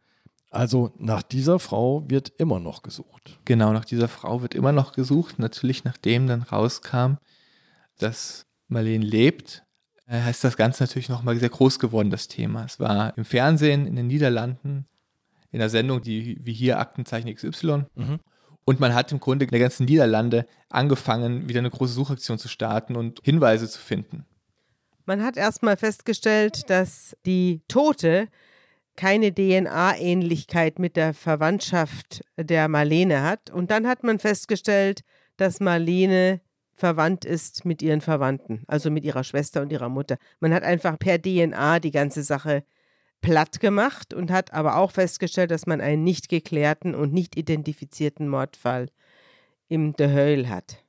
[0.51, 3.39] Also nach dieser Frau wird immer noch gesucht.
[3.45, 5.39] Genau, nach dieser Frau wird immer noch gesucht.
[5.39, 7.19] Natürlich, nachdem dann rauskam,
[7.99, 9.65] dass Marlene lebt,
[10.07, 12.65] äh, heißt das Ganze natürlich nochmal sehr groß geworden, das Thema.
[12.65, 14.87] Es war im Fernsehen in den Niederlanden,
[15.51, 17.85] in der Sendung, die wie hier Aktenzeichen XY.
[17.95, 18.19] Mhm.
[18.71, 22.47] Und man hat im Grunde in der ganzen Niederlande angefangen, wieder eine große Suchaktion zu
[22.47, 24.25] starten und Hinweise zu finden.
[25.07, 28.29] Man hat erstmal festgestellt, dass die Tote
[28.95, 33.51] keine DNA-Ähnlichkeit mit der Verwandtschaft der Marlene hat.
[33.51, 35.01] Und dann hat man festgestellt,
[35.37, 36.41] dass Marlene
[36.73, 40.17] verwandt ist mit ihren Verwandten, also mit ihrer Schwester und ihrer Mutter.
[40.39, 42.63] Man hat einfach per DNA die ganze Sache
[43.21, 48.29] platt gemacht und hat aber auch festgestellt, dass man einen nicht geklärten und nicht identifizierten
[48.29, 48.89] Mordfall
[49.69, 50.85] im De Heul hat.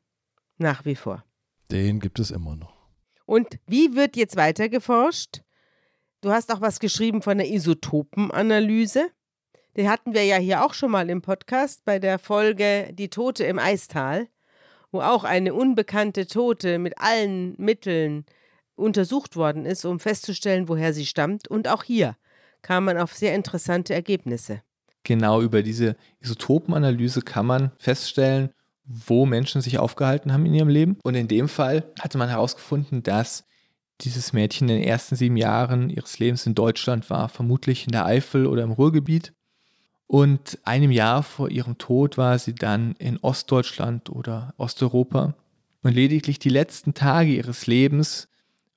[0.58, 1.24] Nach wie vor.
[1.72, 2.74] Den gibt es immer noch.
[3.26, 5.42] Und wie wird jetzt weiter geforscht?
[6.22, 9.10] Du hast auch was geschrieben von der Isotopenanalyse.
[9.78, 13.46] Die hatten wir ja hier auch schon mal im Podcast bei der Folge Die Tote
[13.46, 14.28] im Eistal,
[14.92, 18.26] wo auch eine unbekannte Tote mit allen Mitteln
[18.82, 21.48] untersucht worden ist, um festzustellen, woher sie stammt.
[21.48, 22.18] Und auch hier
[22.62, 24.62] kam man auf sehr interessante Ergebnisse.
[25.04, 28.52] Genau über diese Isotopenanalyse kann man feststellen,
[28.86, 30.98] wo Menschen sich aufgehalten haben in ihrem Leben.
[31.04, 33.46] Und in dem Fall hatte man herausgefunden, dass
[34.02, 38.06] dieses Mädchen in den ersten sieben Jahren ihres Lebens in Deutschland war, vermutlich in der
[38.06, 39.34] Eifel oder im Ruhrgebiet.
[40.08, 45.36] Und einem Jahr vor ihrem Tod war sie dann in Ostdeutschland oder Osteuropa.
[45.84, 48.28] Und lediglich die letzten Tage ihres Lebens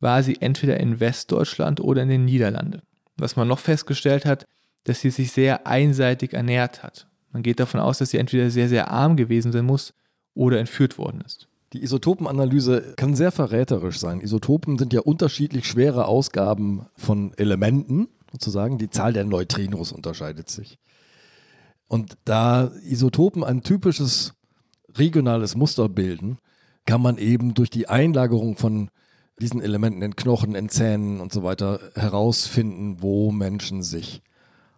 [0.05, 2.83] war sie entweder in Westdeutschland oder in den Niederlanden.
[3.17, 4.47] Was man noch festgestellt hat,
[4.85, 7.09] dass sie sich sehr einseitig ernährt hat.
[7.33, 9.95] Man geht davon aus, dass sie entweder sehr, sehr arm gewesen sein muss
[10.35, 11.49] oder entführt worden ist.
[11.73, 14.21] Die Isotopenanalyse kann sehr verräterisch sein.
[14.21, 18.77] Isotopen sind ja unterschiedlich schwere Ausgaben von Elementen, sozusagen.
[18.77, 20.79] Die Zahl der Neutrinos unterscheidet sich.
[21.89, 24.35] Und da Isotopen ein typisches
[24.97, 26.39] regionales Muster bilden,
[26.85, 28.91] kann man eben durch die Einlagerung von
[29.41, 34.23] diesen Elementen in Knochen, in Zähnen und so weiter herausfinden, wo Menschen sich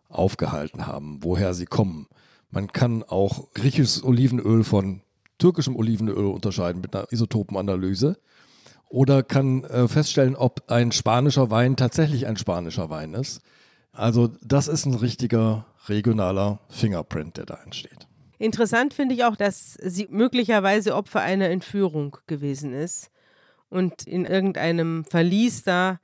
[0.09, 2.07] aufgehalten haben, woher sie kommen.
[2.51, 5.03] Man kann auch griechisches Olivenöl von
[5.39, 8.17] türkischem Olivenöl unterscheiden mit einer Isotopenanalyse
[8.89, 13.41] oder kann äh, feststellen, ob ein spanischer Wein tatsächlich ein spanischer Wein ist.
[13.93, 18.07] Also das ist ein richtiger regionaler Fingerprint, der da entsteht.
[18.39, 23.11] Interessant finde ich auch, dass sie möglicherweise Opfer einer Entführung gewesen ist
[23.69, 26.01] und in irgendeinem Verlies da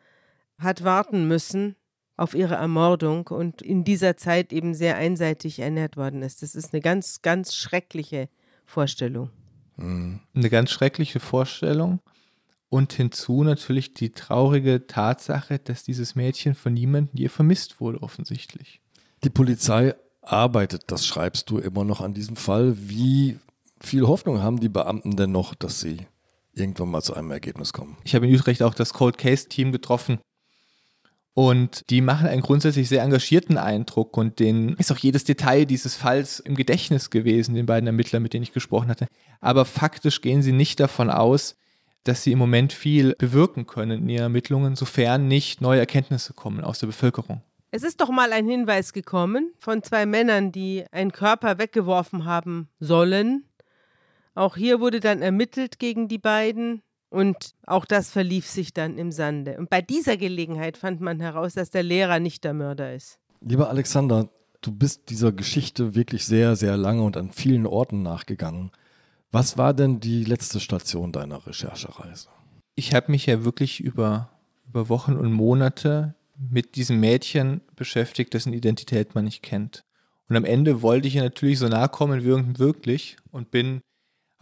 [0.58, 1.76] hat warten müssen
[2.16, 6.42] auf ihre Ermordung und in dieser Zeit eben sehr einseitig ernährt worden ist.
[6.42, 8.28] Das ist eine ganz, ganz schreckliche
[8.64, 9.30] Vorstellung.
[9.76, 10.20] Mhm.
[10.34, 12.00] Eine ganz schreckliche Vorstellung.
[12.68, 18.80] Und hinzu natürlich die traurige Tatsache, dass dieses Mädchen von niemandem je vermisst wurde, offensichtlich.
[19.24, 22.74] Die Polizei arbeitet, das schreibst du immer noch an diesem Fall.
[22.78, 23.38] Wie
[23.80, 26.06] viel Hoffnung haben die Beamten denn noch, dass sie
[26.54, 27.96] irgendwann mal zu einem Ergebnis kommen?
[28.04, 30.18] Ich habe in Utrecht auch das Cold Case Team getroffen,
[31.34, 35.96] und die machen einen grundsätzlich sehr engagierten Eindruck und denen ist auch jedes Detail dieses
[35.96, 39.06] Falls im Gedächtnis gewesen, den beiden Ermittlern, mit denen ich gesprochen hatte.
[39.40, 41.56] Aber faktisch gehen sie nicht davon aus,
[42.04, 46.62] dass sie im Moment viel bewirken können in ihren Ermittlungen, sofern nicht neue Erkenntnisse kommen
[46.62, 47.40] aus der Bevölkerung.
[47.70, 52.68] Es ist doch mal ein Hinweis gekommen von zwei Männern, die einen Körper weggeworfen haben
[52.80, 53.44] sollen.
[54.34, 56.82] Auch hier wurde dann ermittelt gegen die beiden.
[57.10, 59.58] Und auch das verlief sich dann im Sande.
[59.58, 63.18] Und bei dieser Gelegenheit fand man heraus, dass der Lehrer nicht der Mörder ist.
[63.42, 64.30] Lieber Alexander,
[64.62, 68.70] du bist dieser Geschichte wirklich sehr, sehr lange und an vielen Orten nachgegangen.
[69.30, 72.28] Was war denn die letzte Station deiner Recherchereise?
[72.74, 74.30] Ich habe mich ja wirklich über,
[74.66, 79.84] über Wochen und Monate mit diesem Mädchen beschäftigt, dessen Identität man nicht kennt.
[80.28, 83.82] Und am Ende wollte ich ihr natürlich so nahe kommen wie irgend wirklich und bin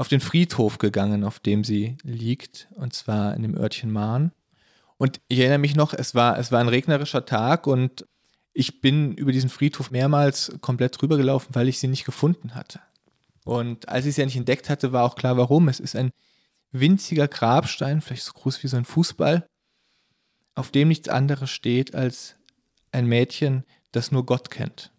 [0.00, 4.32] auf den Friedhof gegangen, auf dem sie liegt, und zwar in dem Örtchen Mahn.
[4.96, 8.06] Und ich erinnere mich noch, es war, es war ein regnerischer Tag und
[8.54, 12.80] ich bin über diesen Friedhof mehrmals komplett drüber gelaufen, weil ich sie nicht gefunden hatte.
[13.44, 15.68] Und als ich sie ja nicht entdeckt hatte, war auch klar, warum.
[15.68, 16.12] Es ist ein
[16.72, 19.46] winziger Grabstein, vielleicht so groß wie so ein Fußball,
[20.54, 22.36] auf dem nichts anderes steht als
[22.90, 24.92] ein Mädchen, das nur Gott kennt.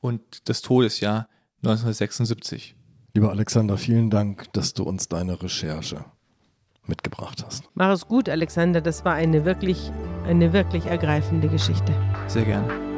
[0.00, 1.28] Und das Todesjahr
[1.58, 2.74] 1976.
[3.14, 6.04] Lieber Alexander, vielen Dank, dass du uns deine Recherche
[6.86, 7.64] mitgebracht hast.
[7.74, 8.80] Mach es gut, Alexander.
[8.80, 9.90] Das war eine wirklich,
[10.26, 11.94] eine wirklich ergreifende Geschichte.
[12.26, 12.92] Sehr gerne.